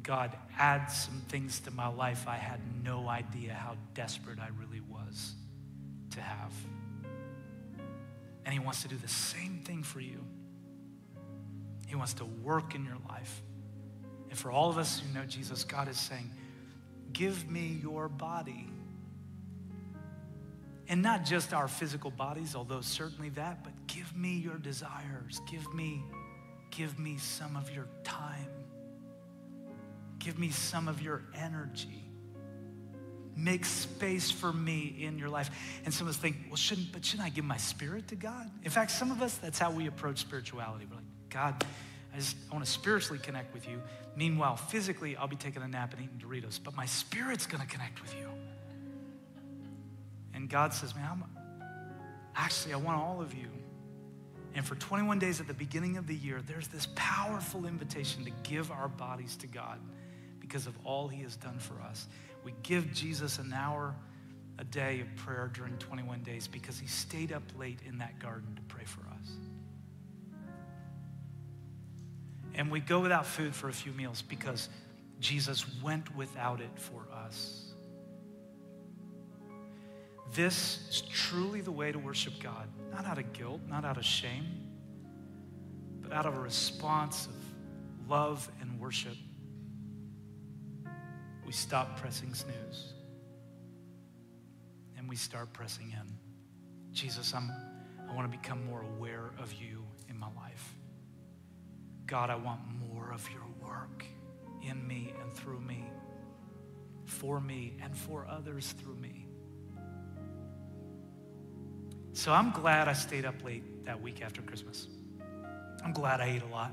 God 0.10 0.36
adds 0.58 1.04
some 1.04 1.22
things 1.30 1.60
to 1.60 1.72
my 1.72 1.88
life 1.88 2.28
I 2.28 2.38
had 2.38 2.60
no 2.84 3.08
idea 3.08 3.54
how 3.54 3.76
desperate 3.94 4.40
I 4.40 4.48
really 4.60 4.82
was 4.82 5.36
to 6.16 6.20
have. 6.20 6.52
And 8.44 8.52
He 8.52 8.60
wants 8.60 8.82
to 8.82 8.88
do 8.88 8.98
the 8.98 9.08
same 9.08 9.62
thing 9.64 9.84
for 9.84 10.00
you. 10.00 10.26
He 11.86 11.94
wants 11.94 12.16
to 12.16 12.26
work 12.26 12.74
in 12.74 12.86
your 12.86 12.98
life. 13.08 13.44
And 14.32 14.38
for 14.40 14.52
all 14.52 14.72
of 14.72 14.80
us 14.80 15.00
who 15.00 15.14
know 15.14 15.28
Jesus, 15.28 15.64
God 15.64 15.88
is 15.88 16.00
saying, 16.00 16.32
Give 17.14 17.48
me 17.48 17.80
your 17.80 18.10
body. 18.10 18.68
And 20.88 21.04
not 21.04 21.24
just 21.24 21.54
our 21.54 21.68
physical 21.68 22.10
bodies, 22.10 22.56
although 22.56 22.82
certainly 22.82 23.30
that, 23.30 23.64
but 23.64 23.74
give 23.86 24.18
me 24.18 24.38
your 24.40 24.58
desires. 24.58 25.40
Give 25.52 25.72
me, 25.72 26.04
give 26.72 26.98
me 26.98 27.18
some 27.20 27.56
of 27.56 27.70
your 27.70 27.86
time. 28.04 28.49
Give 30.20 30.38
me 30.38 30.50
some 30.50 30.88
of 30.88 31.02
your 31.02 31.24
energy. 31.34 32.04
Make 33.36 33.64
space 33.64 34.30
for 34.30 34.52
me 34.52 34.98
in 35.00 35.18
your 35.18 35.30
life. 35.30 35.50
And 35.86 35.94
some 35.94 36.08
of 36.08 36.14
us 36.14 36.20
think, 36.20 36.36
well, 36.48 36.58
shouldn't, 36.58 36.92
but 36.92 37.06
shouldn't 37.06 37.26
I 37.26 37.30
give 37.30 37.46
my 37.46 37.58
spirit 37.58 38.10
to 38.10 38.16
God? 38.16 38.52
In 38.64 38.70
fact, 38.70 38.92
some 38.92 39.12
of 39.12 39.22
us, 39.22 39.36
that's 39.38 39.58
how 39.58 39.72
we 39.72 39.88
approach 39.88 40.18
spirituality. 40.18 40.86
We're 40.90 40.98
like, 40.98 41.06
God, 41.30 41.64
I 42.14 42.18
just 42.18 42.36
I 42.52 42.54
want 42.54 42.66
to 42.66 42.72
spiritually 42.72 43.20
connect 43.20 43.54
with 43.54 43.68
you. 43.68 43.82
Meanwhile, 44.16 44.58
physically, 44.58 45.16
I'll 45.16 45.28
be 45.28 45.38
taking 45.38 45.62
a 45.62 45.68
nap 45.68 45.94
and 45.94 46.04
eating 46.04 46.20
Doritos, 46.20 46.60
but 46.62 46.76
my 46.76 46.86
spirit's 46.86 47.46
going 47.46 47.62
to 47.62 47.68
connect 47.68 48.02
with 48.02 48.14
you. 48.16 48.28
And 50.34 50.50
God 50.50 50.74
says, 50.74 50.94
man, 50.94 51.08
I'm, 51.10 51.24
actually, 52.36 52.74
I 52.74 52.78
want 52.78 53.00
all 53.00 53.22
of 53.22 53.34
you. 53.34 53.48
And 54.54 54.66
for 54.66 54.76
21 54.76 55.20
days 55.20 55.40
at 55.40 55.48
the 55.48 55.54
beginning 55.54 55.96
of 55.96 56.08
the 56.08 56.16
year, 56.16 56.42
there's 56.46 56.68
this 56.68 56.88
powerful 56.96 57.66
invitation 57.66 58.26
to 58.26 58.32
give 58.44 58.72
our 58.72 58.90
bodies 58.90 59.38
to 59.38 59.48
God 59.48 59.80
because 60.50 60.66
of 60.66 60.74
all 60.84 61.08
he 61.08 61.22
has 61.22 61.36
done 61.36 61.60
for 61.60 61.80
us. 61.84 62.08
We 62.44 62.56
give 62.64 62.92
Jesus 62.92 63.38
an 63.38 63.54
hour 63.54 63.96
a 64.58 64.64
day 64.64 65.00
of 65.00 65.16
prayer 65.16 65.52
during 65.54 65.78
21 65.78 66.24
days 66.24 66.48
because 66.48 66.80
he 66.80 66.88
stayed 66.88 67.32
up 67.32 67.44
late 67.58 67.80
in 67.88 68.00
that 68.00 68.18
garden 68.20 68.56
to 68.56 68.62
pray 68.64 68.84
for 68.84 69.02
us. 69.02 69.30
And 72.56 72.72
we 72.72 72.80
go 72.80 73.00
without 73.00 73.28
food 73.28 73.54
for 73.54 73.70
a 73.70 73.74
few 73.74 73.92
meals 73.92 74.24
because 74.24 74.70
Jesus 75.20 75.66
went 75.84 76.16
without 76.16 76.62
it 76.62 76.72
for 76.76 77.06
us. 77.14 77.72
This 80.34 80.80
is 80.90 81.02
truly 81.02 81.62
the 81.62 81.72
way 81.72 81.92
to 81.92 82.00
worship 82.00 82.34
God, 82.42 82.68
not 82.92 83.06
out 83.06 83.20
of 83.20 83.34
guilt, 83.34 83.62
not 83.68 83.86
out 83.86 83.98
of 83.98 84.06
shame, 84.06 84.46
but 86.02 86.12
out 86.12 86.26
of 86.26 86.36
a 86.36 86.40
response 86.40 87.28
of 87.28 88.10
love 88.10 88.50
and 88.62 88.80
worship, 88.80 89.16
we 91.50 91.54
stop 91.54 92.00
pressing 92.00 92.32
snooze 92.32 92.94
and 94.96 95.10
we 95.10 95.16
start 95.16 95.52
pressing 95.52 95.92
in. 96.00 96.14
Jesus, 96.92 97.34
I'm, 97.34 97.52
I 98.08 98.14
want 98.14 98.32
to 98.32 98.38
become 98.38 98.64
more 98.68 98.84
aware 98.84 99.32
of 99.40 99.52
you 99.54 99.84
in 100.08 100.20
my 100.20 100.28
life. 100.36 100.76
God, 102.06 102.30
I 102.30 102.36
want 102.36 102.60
more 102.88 103.12
of 103.12 103.28
your 103.32 103.42
work 103.68 104.06
in 104.62 104.88
me 104.88 105.12
and 105.24 105.34
through 105.34 105.60
me, 105.62 105.86
for 107.06 107.42
me 107.42 107.74
and 107.82 107.98
for 107.98 108.28
others 108.30 108.76
through 108.84 108.98
me. 108.98 109.26
So 112.14 112.32
I'm 112.32 112.52
glad 112.52 112.88
I 112.88 112.94
stayed 112.94 113.26
up 113.26 113.44
late 113.44 113.86
that 113.86 114.00
week 114.00 114.22
after 114.22 114.44
Christmas. 114.44 114.88
I'm 115.84 115.94
glad 115.94 116.22
I 116.22 116.26
ate 116.26 116.44
a 116.44 116.54
lot. 116.54 116.72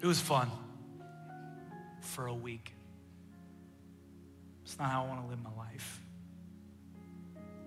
It 0.00 0.06
was 0.06 0.20
fun 0.20 0.48
for 2.00 2.28
a 2.28 2.34
week. 2.34 2.73
It's 4.74 4.80
not 4.80 4.90
how 4.90 5.04
I 5.04 5.06
want 5.06 5.22
to 5.22 5.28
live 5.28 5.40
my 5.40 5.54
life. 5.56 6.00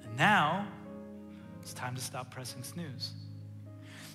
And 0.03 0.17
now 0.17 0.67
it's 1.61 1.73
time 1.73 1.95
to 1.95 2.01
stop 2.01 2.31
pressing 2.31 2.63
snooze. 2.63 3.13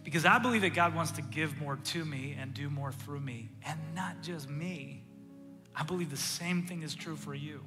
Because 0.04 0.26
I 0.26 0.36
believe 0.36 0.60
that 0.60 0.74
God 0.74 0.94
wants 0.94 1.12
to 1.12 1.22
give 1.22 1.58
more 1.58 1.76
to 1.76 2.04
me 2.04 2.36
and 2.38 2.52
do 2.52 2.68
more 2.68 2.92
through 2.92 3.20
me, 3.20 3.48
and 3.64 3.80
not 3.94 4.20
just 4.20 4.50
me. 4.50 5.04
I 5.74 5.84
believe 5.84 6.10
the 6.10 6.18
same 6.18 6.66
thing 6.66 6.82
is 6.82 6.94
true 6.94 7.16
for 7.16 7.34
you. 7.34 7.64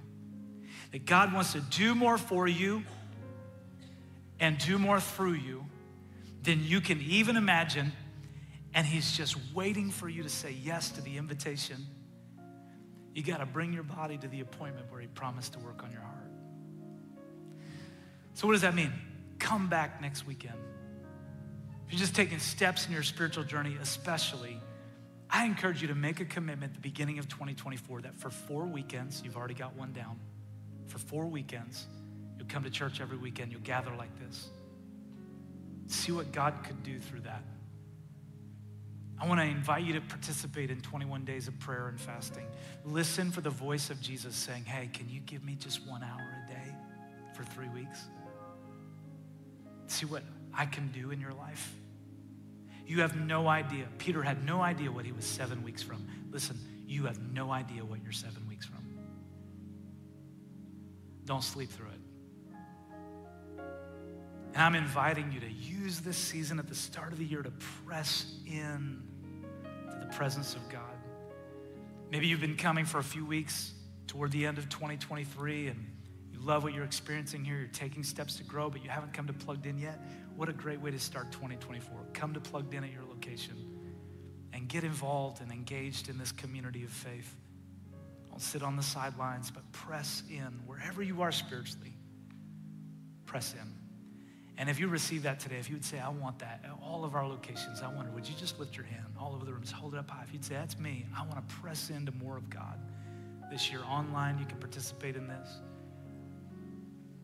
That 0.91 1.07
God 1.07 1.33
wants 1.33 1.53
to 1.53 1.61
do 1.61 1.95
more 1.95 2.19
for 2.19 2.47
you 2.47 2.83
and 4.39 4.59
do 4.59 4.77
more 4.77 4.99
through 4.99 5.33
you 5.33 5.65
than 6.43 6.63
you 6.63 6.81
can 6.81 7.01
even 7.01 7.35
imagine. 7.35 7.93
And 8.75 8.85
He's 8.85 9.17
just 9.17 9.37
waiting 9.55 9.89
for 9.89 10.07
you 10.07 10.21
to 10.21 10.29
say 10.29 10.51
yes 10.51 10.91
to 10.91 11.01
the 11.01 11.17
invitation. 11.17 11.83
You 13.15 13.23
got 13.23 13.37
to 13.37 13.45
bring 13.45 13.71
your 13.71 13.83
body 13.83 14.17
to 14.17 14.27
the 14.27 14.41
appointment 14.41 14.91
where 14.91 14.99
He 14.99 15.07
promised 15.07 15.53
to 15.53 15.59
work 15.59 15.81
on 15.83 15.91
your 15.91 16.01
heart. 16.01 16.29
So, 18.33 18.45
what 18.45 18.53
does 18.53 18.61
that 18.63 18.75
mean? 18.75 18.91
Come 19.39 19.69
back 19.69 20.01
next 20.01 20.27
weekend. 20.27 20.57
If 21.87 21.93
you're 21.93 21.99
just 21.99 22.13
taking 22.13 22.39
steps 22.39 22.85
in 22.87 22.91
your 22.91 23.03
spiritual 23.03 23.45
journey, 23.45 23.77
especially, 23.81 24.59
I 25.29 25.45
encourage 25.45 25.81
you 25.81 25.87
to 25.87 25.95
make 25.95 26.19
a 26.19 26.25
commitment 26.25 26.71
at 26.71 26.75
the 26.75 26.81
beginning 26.81 27.17
of 27.17 27.29
2024 27.29 28.01
that 28.01 28.17
for 28.17 28.29
four 28.29 28.65
weekends, 28.65 29.21
you've 29.23 29.37
already 29.37 29.53
got 29.53 29.73
one 29.77 29.93
down, 29.93 30.19
for 30.87 30.99
four 30.99 31.25
weekends, 31.25 31.85
you'll 32.37 32.49
come 32.49 32.63
to 32.63 32.69
church 32.69 32.99
every 32.99 33.17
weekend, 33.17 33.49
you'll 33.49 33.61
gather 33.61 33.91
like 33.97 34.11
this. 34.19 34.49
See 35.87 36.11
what 36.11 36.33
God 36.33 36.53
could 36.65 36.83
do 36.83 36.99
through 36.99 37.21
that. 37.21 37.43
I 39.25 39.27
want 39.27 39.41
to 39.41 39.47
invite 39.47 39.83
you 39.83 39.93
to 39.93 40.01
participate 40.01 40.69
in 40.69 40.81
21 40.81 41.25
days 41.25 41.47
of 41.47 41.57
prayer 41.57 41.87
and 41.87 41.99
fasting. 41.99 42.45
Listen 42.83 43.31
for 43.31 43.41
the 43.41 43.49
voice 43.49 43.89
of 43.89 43.99
Jesus 43.99 44.35
saying, 44.35 44.65
Hey, 44.65 44.87
can 44.93 45.09
you 45.09 45.19
give 45.19 45.43
me 45.43 45.55
just 45.55 45.83
one 45.87 46.03
hour 46.03 46.21
a 46.21 46.47
day 46.47 46.75
for 47.33 47.43
three 47.43 47.69
weeks? 47.69 48.03
See 49.87 50.05
what 50.05 50.21
I 50.53 50.67
can 50.67 50.89
do 50.89 51.09
in 51.09 51.19
your 51.19 51.33
life. 51.33 51.73
You 52.85 53.01
have 53.01 53.15
no 53.15 53.47
idea. 53.47 53.87
Peter 53.97 54.21
had 54.21 54.45
no 54.45 54.61
idea 54.61 54.91
what 54.91 55.05
he 55.05 55.11
was 55.11 55.25
seven 55.25 55.63
weeks 55.63 55.81
from. 55.81 56.07
Listen, 56.29 56.59
you 56.85 57.05
have 57.05 57.19
no 57.19 57.49
idea 57.49 57.83
what 57.83 58.03
you're 58.03 58.11
seven 58.11 58.47
weeks 58.47 58.67
from. 58.67 58.85
Don't 61.25 61.43
sleep 61.43 61.71
through 61.71 61.87
it. 61.87 63.63
And 64.53 64.63
I'm 64.63 64.75
inviting 64.75 65.31
you 65.31 65.39
to 65.39 65.51
use 65.51 65.99
this 66.01 66.15
season 66.15 66.59
at 66.59 66.67
the 66.67 66.75
start 66.75 67.11
of 67.11 67.17
the 67.17 67.25
year 67.25 67.41
to 67.41 67.51
press 67.87 68.35
in 68.45 69.01
presence 70.15 70.55
of 70.55 70.69
God. 70.69 70.81
Maybe 72.09 72.27
you've 72.27 72.39
been 72.39 72.55
coming 72.55 72.85
for 72.85 72.99
a 72.99 73.03
few 73.03 73.25
weeks 73.25 73.73
toward 74.07 74.31
the 74.31 74.45
end 74.45 74.57
of 74.57 74.69
2023 74.69 75.67
and 75.67 75.85
you 76.31 76.39
love 76.39 76.63
what 76.63 76.73
you're 76.73 76.85
experiencing 76.85 77.43
here. 77.43 77.57
You're 77.57 77.67
taking 77.67 78.01
steps 78.01 78.37
to 78.37 78.43
grow, 78.43 78.69
but 78.69 78.81
you 78.81 78.89
haven't 78.89 79.11
come 79.11 79.27
to 79.27 79.33
plugged 79.33 79.65
in 79.65 79.77
yet. 79.77 79.99
What 80.37 80.47
a 80.47 80.53
great 80.53 80.79
way 80.79 80.89
to 80.91 80.99
start 80.99 81.33
2024. 81.33 81.97
Come 82.13 82.33
to 82.33 82.39
Plugged 82.39 82.73
In 82.73 82.85
at 82.85 82.93
your 82.93 83.03
location 83.03 83.55
and 84.53 84.69
get 84.69 84.85
involved 84.85 85.41
and 85.41 85.51
engaged 85.51 86.07
in 86.07 86.17
this 86.17 86.31
community 86.31 86.85
of 86.85 86.91
faith. 86.91 87.35
Don't 88.29 88.41
sit 88.41 88.63
on 88.63 88.77
the 88.77 88.83
sidelines, 88.83 89.51
but 89.51 89.69
press 89.73 90.23
in 90.29 90.61
wherever 90.65 91.03
you 91.03 91.23
are 91.23 91.33
spiritually. 91.33 91.93
Press 93.25 93.53
in. 93.53 93.84
And 94.57 94.69
if 94.69 94.79
you 94.79 94.87
receive 94.87 95.23
that 95.23 95.39
today, 95.39 95.57
if 95.57 95.69
you 95.69 95.75
would 95.75 95.83
say, 95.83 95.99
I 95.99 96.09
want 96.09 96.39
that, 96.39 96.61
at 96.63 96.71
all 96.81 97.03
of 97.03 97.13
our 97.13 97.27
locations, 97.27 97.81
I 97.81 97.93
wonder, 97.93 98.11
would 98.11 98.27
you 98.27 98.35
just 98.39 98.57
lift 98.57 98.75
your 98.75 98.85
hand 98.85 99.05
all 99.19 99.33
over 99.35 99.43
the 99.43 99.51
room, 99.51 99.61
just 99.61 99.73
hold 99.73 99.95
it 99.95 99.97
up 99.97 100.09
high. 100.09 100.23
If 100.23 100.31
you'd 100.31 100.45
say, 100.45 100.55
that's 100.55 100.79
me, 100.79 101.05
I 101.15 101.21
want 101.23 101.35
to 101.47 101.55
press 101.55 101.89
into 101.89 102.13
more 102.13 102.37
of 102.37 102.49
God. 102.49 102.79
This 103.51 103.69
year 103.69 103.81
online, 103.89 104.39
you 104.39 104.45
can 104.45 104.57
participate 104.57 105.15
in 105.17 105.27
this. 105.27 105.49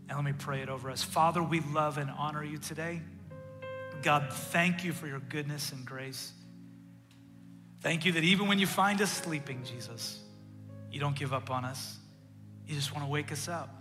And 0.10 0.18
let 0.18 0.26
me 0.26 0.34
pray 0.34 0.62
it 0.62 0.68
over 0.68 0.90
us. 0.92 1.02
Father, 1.02 1.42
we 1.42 1.62
love 1.62 1.98
and 1.98 2.12
honor 2.18 2.44
you 2.44 2.58
today. 2.58 3.02
God, 4.02 4.28
thank 4.32 4.84
you 4.84 4.92
for 4.92 5.08
your 5.08 5.20
goodness 5.20 5.72
and 5.72 5.86
grace. 5.86 6.34
Thank 7.80 8.06
you 8.06 8.12
that 8.12 8.24
even 8.24 8.48
when 8.48 8.60
you 8.60 8.68
find 8.68 9.02
us 9.02 9.12
sleeping, 9.12 9.64
Jesus, 9.64 10.20
you 10.92 11.00
don't 11.00 11.16
give 11.16 11.34
up 11.34 11.50
on 11.50 11.64
us. 11.64 11.98
You 12.68 12.76
just 12.76 12.94
want 12.94 13.06
to 13.06 13.10
wake 13.10 13.32
us 13.32 13.48
up. 13.48 13.81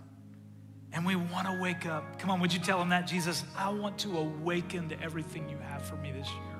And 0.93 1.05
we 1.05 1.15
want 1.15 1.47
to 1.47 1.57
wake 1.59 1.85
up. 1.85 2.19
Come 2.19 2.29
on, 2.29 2.39
would 2.41 2.53
you 2.53 2.59
tell 2.59 2.81
him 2.81 2.89
that, 2.89 3.07
Jesus? 3.07 3.43
I 3.57 3.69
want 3.69 3.97
to 3.99 4.17
awaken 4.17 4.89
to 4.89 5.01
everything 5.01 5.47
you 5.47 5.57
have 5.57 5.83
for 5.83 5.95
me 5.95 6.11
this 6.11 6.27
year. 6.27 6.51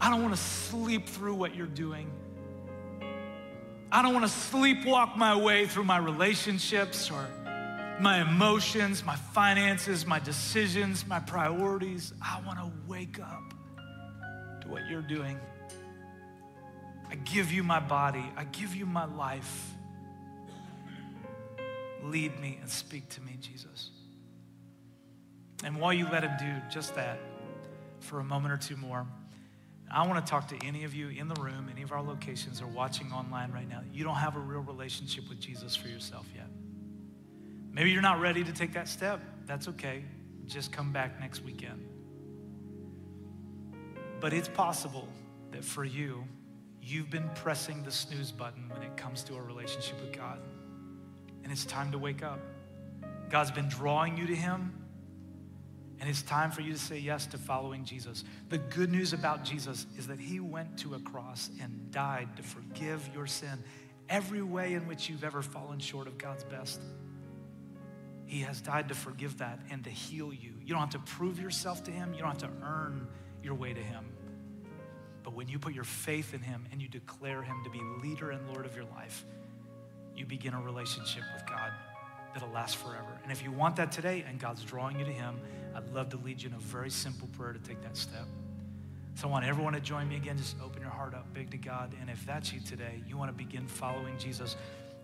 I 0.00 0.10
don't 0.10 0.22
want 0.22 0.34
to 0.34 0.40
sleep 0.40 1.08
through 1.08 1.34
what 1.34 1.54
you're 1.54 1.66
doing. 1.66 2.10
I 3.90 4.02
don't 4.02 4.12
want 4.12 4.26
to 4.26 4.32
sleepwalk 4.32 5.16
my 5.16 5.36
way 5.36 5.66
through 5.66 5.84
my 5.84 5.98
relationships 5.98 7.10
or 7.10 7.28
my 8.00 8.20
emotions, 8.20 9.04
my 9.04 9.16
finances, 9.16 10.04
my 10.04 10.18
decisions, 10.18 11.06
my 11.06 11.20
priorities. 11.20 12.12
I 12.20 12.40
want 12.44 12.58
to 12.58 12.70
wake 12.88 13.20
up 13.20 13.54
to 14.62 14.68
what 14.68 14.88
you're 14.88 15.02
doing. 15.02 15.38
I 17.08 17.14
give 17.16 17.52
you 17.52 17.62
my 17.62 17.78
body, 17.78 18.24
I 18.36 18.44
give 18.44 18.74
you 18.74 18.86
my 18.86 19.04
life. 19.04 19.70
Lead 22.04 22.38
me 22.38 22.58
and 22.60 22.70
speak 22.70 23.08
to 23.10 23.20
me, 23.22 23.36
Jesus. 23.40 23.90
And 25.64 25.80
while 25.80 25.92
you 25.92 26.06
let 26.10 26.22
him 26.22 26.32
do 26.38 26.52
just 26.70 26.94
that 26.96 27.18
for 28.00 28.20
a 28.20 28.24
moment 28.24 28.52
or 28.52 28.58
two 28.58 28.76
more, 28.76 29.06
I 29.90 30.06
want 30.06 30.24
to 30.24 30.30
talk 30.30 30.48
to 30.48 30.66
any 30.66 30.84
of 30.84 30.94
you 30.94 31.08
in 31.08 31.28
the 31.28 31.40
room, 31.40 31.68
any 31.70 31.82
of 31.82 31.92
our 31.92 32.02
locations, 32.02 32.60
or 32.60 32.66
watching 32.66 33.12
online 33.12 33.52
right 33.52 33.68
now. 33.68 33.80
You 33.92 34.04
don't 34.04 34.16
have 34.16 34.36
a 34.36 34.40
real 34.40 34.60
relationship 34.60 35.28
with 35.28 35.40
Jesus 35.40 35.74
for 35.76 35.88
yourself 35.88 36.26
yet. 36.34 36.48
Maybe 37.72 37.90
you're 37.90 38.02
not 38.02 38.20
ready 38.20 38.44
to 38.44 38.52
take 38.52 38.72
that 38.74 38.88
step. 38.88 39.20
That's 39.46 39.68
okay. 39.68 40.04
Just 40.46 40.72
come 40.72 40.92
back 40.92 41.18
next 41.20 41.42
weekend. 41.42 41.88
But 44.20 44.32
it's 44.32 44.48
possible 44.48 45.08
that 45.52 45.64
for 45.64 45.84
you, 45.84 46.24
you've 46.82 47.10
been 47.10 47.28
pressing 47.34 47.82
the 47.82 47.90
snooze 47.90 48.32
button 48.32 48.68
when 48.68 48.82
it 48.82 48.96
comes 48.96 49.22
to 49.24 49.36
a 49.36 49.40
relationship 49.40 50.00
with 50.00 50.12
God. 50.12 50.40
And 51.44 51.52
it's 51.52 51.64
time 51.64 51.92
to 51.92 51.98
wake 51.98 52.22
up. 52.22 52.40
God's 53.30 53.50
been 53.50 53.68
drawing 53.68 54.16
you 54.16 54.26
to 54.26 54.34
Him, 54.34 54.72
and 56.00 56.08
it's 56.08 56.22
time 56.22 56.50
for 56.50 56.60
you 56.60 56.72
to 56.72 56.78
say 56.78 56.98
yes 56.98 57.26
to 57.26 57.38
following 57.38 57.84
Jesus. 57.84 58.24
The 58.48 58.58
good 58.58 58.90
news 58.90 59.12
about 59.12 59.44
Jesus 59.44 59.86
is 59.96 60.06
that 60.08 60.20
He 60.20 60.40
went 60.40 60.78
to 60.78 60.94
a 60.94 60.98
cross 60.98 61.50
and 61.62 61.90
died 61.90 62.36
to 62.36 62.42
forgive 62.42 63.08
your 63.14 63.26
sin, 63.26 63.62
every 64.08 64.42
way 64.42 64.74
in 64.74 64.86
which 64.86 65.08
you've 65.08 65.24
ever 65.24 65.42
fallen 65.42 65.78
short 65.78 66.06
of 66.06 66.18
God's 66.18 66.44
best. 66.44 66.80
He 68.26 68.40
has 68.40 68.60
died 68.60 68.88
to 68.88 68.94
forgive 68.94 69.38
that 69.38 69.60
and 69.70 69.84
to 69.84 69.90
heal 69.90 70.32
you. 70.32 70.54
You 70.64 70.74
don't 70.74 70.80
have 70.80 70.90
to 70.90 71.12
prove 71.12 71.38
yourself 71.38 71.84
to 71.84 71.90
Him, 71.90 72.14
you 72.14 72.20
don't 72.20 72.40
have 72.40 72.50
to 72.50 72.66
earn 72.66 73.06
your 73.42 73.54
way 73.54 73.72
to 73.72 73.82
Him. 73.82 74.04
But 75.22 75.34
when 75.34 75.48
you 75.48 75.58
put 75.58 75.72
your 75.72 75.84
faith 75.84 76.34
in 76.34 76.40
Him 76.40 76.66
and 76.70 76.82
you 76.82 76.88
declare 76.88 77.42
Him 77.42 77.62
to 77.64 77.70
be 77.70 77.80
leader 78.02 78.30
and 78.30 78.46
Lord 78.48 78.66
of 78.66 78.76
your 78.76 78.84
life, 78.84 79.24
you 80.16 80.26
begin 80.26 80.54
a 80.54 80.60
relationship 80.60 81.22
with 81.34 81.46
God 81.46 81.72
that'll 82.32 82.50
last 82.50 82.76
forever. 82.76 83.18
And 83.22 83.32
if 83.32 83.42
you 83.42 83.50
want 83.50 83.76
that 83.76 83.92
today 83.92 84.24
and 84.28 84.38
God's 84.38 84.62
drawing 84.64 84.98
you 84.98 85.04
to 85.04 85.12
Him, 85.12 85.40
I'd 85.74 85.88
love 85.94 86.10
to 86.10 86.16
lead 86.18 86.42
you 86.42 86.48
in 86.48 86.54
a 86.54 86.58
very 86.58 86.90
simple 86.90 87.28
prayer 87.36 87.52
to 87.52 87.58
take 87.58 87.82
that 87.82 87.96
step. 87.96 88.26
So 89.16 89.28
I 89.28 89.30
want 89.30 89.44
everyone 89.44 89.74
to 89.74 89.80
join 89.80 90.08
me 90.08 90.16
again. 90.16 90.36
Just 90.36 90.56
open 90.62 90.82
your 90.82 90.90
heart 90.90 91.14
up 91.14 91.32
big 91.32 91.50
to 91.52 91.56
God. 91.56 91.94
And 92.00 92.10
if 92.10 92.24
that's 92.26 92.52
you 92.52 92.60
today, 92.60 93.02
you 93.06 93.16
want 93.16 93.30
to 93.30 93.36
begin 93.36 93.66
following 93.66 94.18
Jesus 94.18 94.56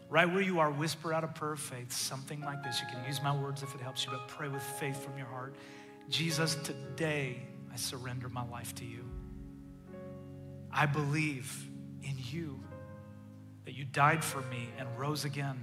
right 0.08 0.28
where 0.28 0.42
you 0.42 0.58
are, 0.58 0.70
whisper 0.70 1.14
out 1.14 1.22
a 1.22 1.28
prayer 1.28 1.52
of 1.52 1.61
faith, 1.61 1.92
something 1.92 2.40
like 2.40 2.62
this. 2.64 2.80
You 2.80 2.86
can 2.88 3.04
use 3.06 3.22
my 3.22 3.34
words 3.36 3.62
if 3.62 3.72
it 3.74 3.80
helps 3.80 4.04
you, 4.04 4.11
but 4.11 4.26
pray 4.26 4.48
with 4.48 4.62
faith 4.62 5.02
from 5.02 5.16
your 5.16 5.28
heart. 5.28 5.54
Jesus, 6.08 6.56
today 6.56 7.40
I 7.72 7.76
surrender 7.76 8.28
my 8.28 8.44
life 8.48 8.74
to 8.76 8.84
you. 8.84 9.04
I 10.72 10.86
believe 10.86 11.68
in 12.02 12.14
you, 12.16 12.61
that 13.70 13.76
you 13.76 13.84
died 13.84 14.24
for 14.24 14.40
me 14.50 14.68
and 14.78 14.88
rose 14.98 15.24
again, 15.24 15.56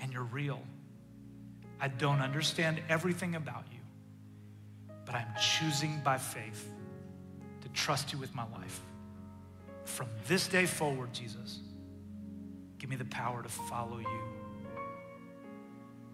and 0.00 0.12
you're 0.12 0.24
real. 0.24 0.60
I 1.80 1.86
don't 1.86 2.18
understand 2.18 2.82
everything 2.88 3.36
about 3.36 3.62
you, 3.70 3.78
but 5.06 5.14
I'm 5.14 5.32
choosing 5.40 6.00
by 6.02 6.18
faith 6.18 6.68
to 7.60 7.68
trust 7.68 8.12
you 8.12 8.18
with 8.18 8.34
my 8.34 8.42
life. 8.58 8.80
from 9.84 10.08
this 10.26 10.48
day 10.48 10.66
forward, 10.66 11.12
Jesus, 11.12 11.60
give 12.78 12.90
me 12.90 12.96
the 12.96 13.04
power 13.04 13.42
to 13.42 13.48
follow 13.48 13.98
you. 13.98 14.20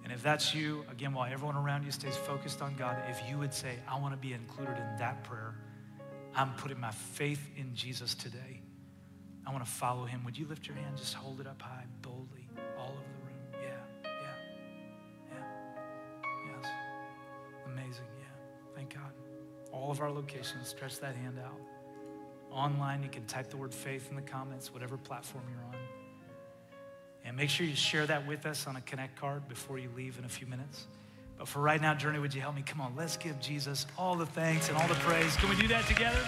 And 0.04 0.12
if 0.12 0.22
that's 0.22 0.54
you, 0.54 0.84
again, 0.90 1.12
while 1.12 1.32
everyone 1.32 1.56
around 1.56 1.84
you 1.84 1.92
stays 1.92 2.16
focused 2.16 2.62
on 2.62 2.74
God, 2.76 2.96
if 3.08 3.22
you 3.28 3.38
would 3.38 3.52
say, 3.52 3.76
I 3.86 3.98
want 3.98 4.14
to 4.14 4.18
be 4.18 4.32
included 4.32 4.76
in 4.76 4.96
that 4.98 5.24
prayer, 5.24 5.54
I'm 6.34 6.52
putting 6.54 6.80
my 6.80 6.90
faith 6.90 7.40
in 7.56 7.74
Jesus 7.74 8.14
today. 8.14 8.57
I 9.48 9.50
want 9.50 9.64
to 9.64 9.70
follow 9.70 10.04
him. 10.04 10.22
Would 10.26 10.36
you 10.36 10.46
lift 10.46 10.66
your 10.66 10.76
hand? 10.76 10.98
Just 10.98 11.14
hold 11.14 11.40
it 11.40 11.46
up 11.46 11.62
high, 11.62 11.84
boldly, 12.02 12.46
all 12.78 12.90
over 12.90 13.00
the 13.00 13.24
room. 13.24 13.62
Yeah, 13.62 13.68
yeah, 14.04 15.32
yeah. 15.32 16.52
Yes. 16.52 16.70
Amazing, 17.64 18.04
yeah. 18.18 18.76
Thank 18.76 18.94
God. 18.94 19.10
All 19.72 19.90
of 19.90 20.02
our 20.02 20.10
locations, 20.10 20.68
stretch 20.68 21.00
that 21.00 21.16
hand 21.16 21.38
out. 21.42 21.58
Online, 22.50 23.02
you 23.02 23.08
can 23.08 23.24
type 23.24 23.48
the 23.48 23.56
word 23.56 23.72
faith 23.72 24.08
in 24.10 24.16
the 24.16 24.22
comments, 24.22 24.70
whatever 24.70 24.98
platform 24.98 25.44
you're 25.50 25.64
on. 25.64 25.74
And 27.24 27.34
make 27.34 27.48
sure 27.48 27.64
you 27.64 27.74
share 27.74 28.04
that 28.06 28.26
with 28.26 28.44
us 28.44 28.66
on 28.66 28.76
a 28.76 28.82
Connect 28.82 29.18
card 29.18 29.48
before 29.48 29.78
you 29.78 29.88
leave 29.96 30.18
in 30.18 30.26
a 30.26 30.28
few 30.28 30.46
minutes. 30.46 30.88
But 31.38 31.48
for 31.48 31.60
right 31.60 31.80
now, 31.80 31.94
Journey, 31.94 32.18
would 32.18 32.34
you 32.34 32.42
help 32.42 32.54
me? 32.54 32.62
Come 32.66 32.82
on, 32.82 32.94
let's 32.96 33.16
give 33.16 33.40
Jesus 33.40 33.86
all 33.96 34.14
the 34.14 34.26
thanks 34.26 34.68
and 34.68 34.76
all 34.76 34.88
the 34.88 34.94
praise. 34.96 35.34
Can 35.36 35.48
we 35.48 35.56
do 35.56 35.68
that 35.68 35.86
together? 35.86 36.20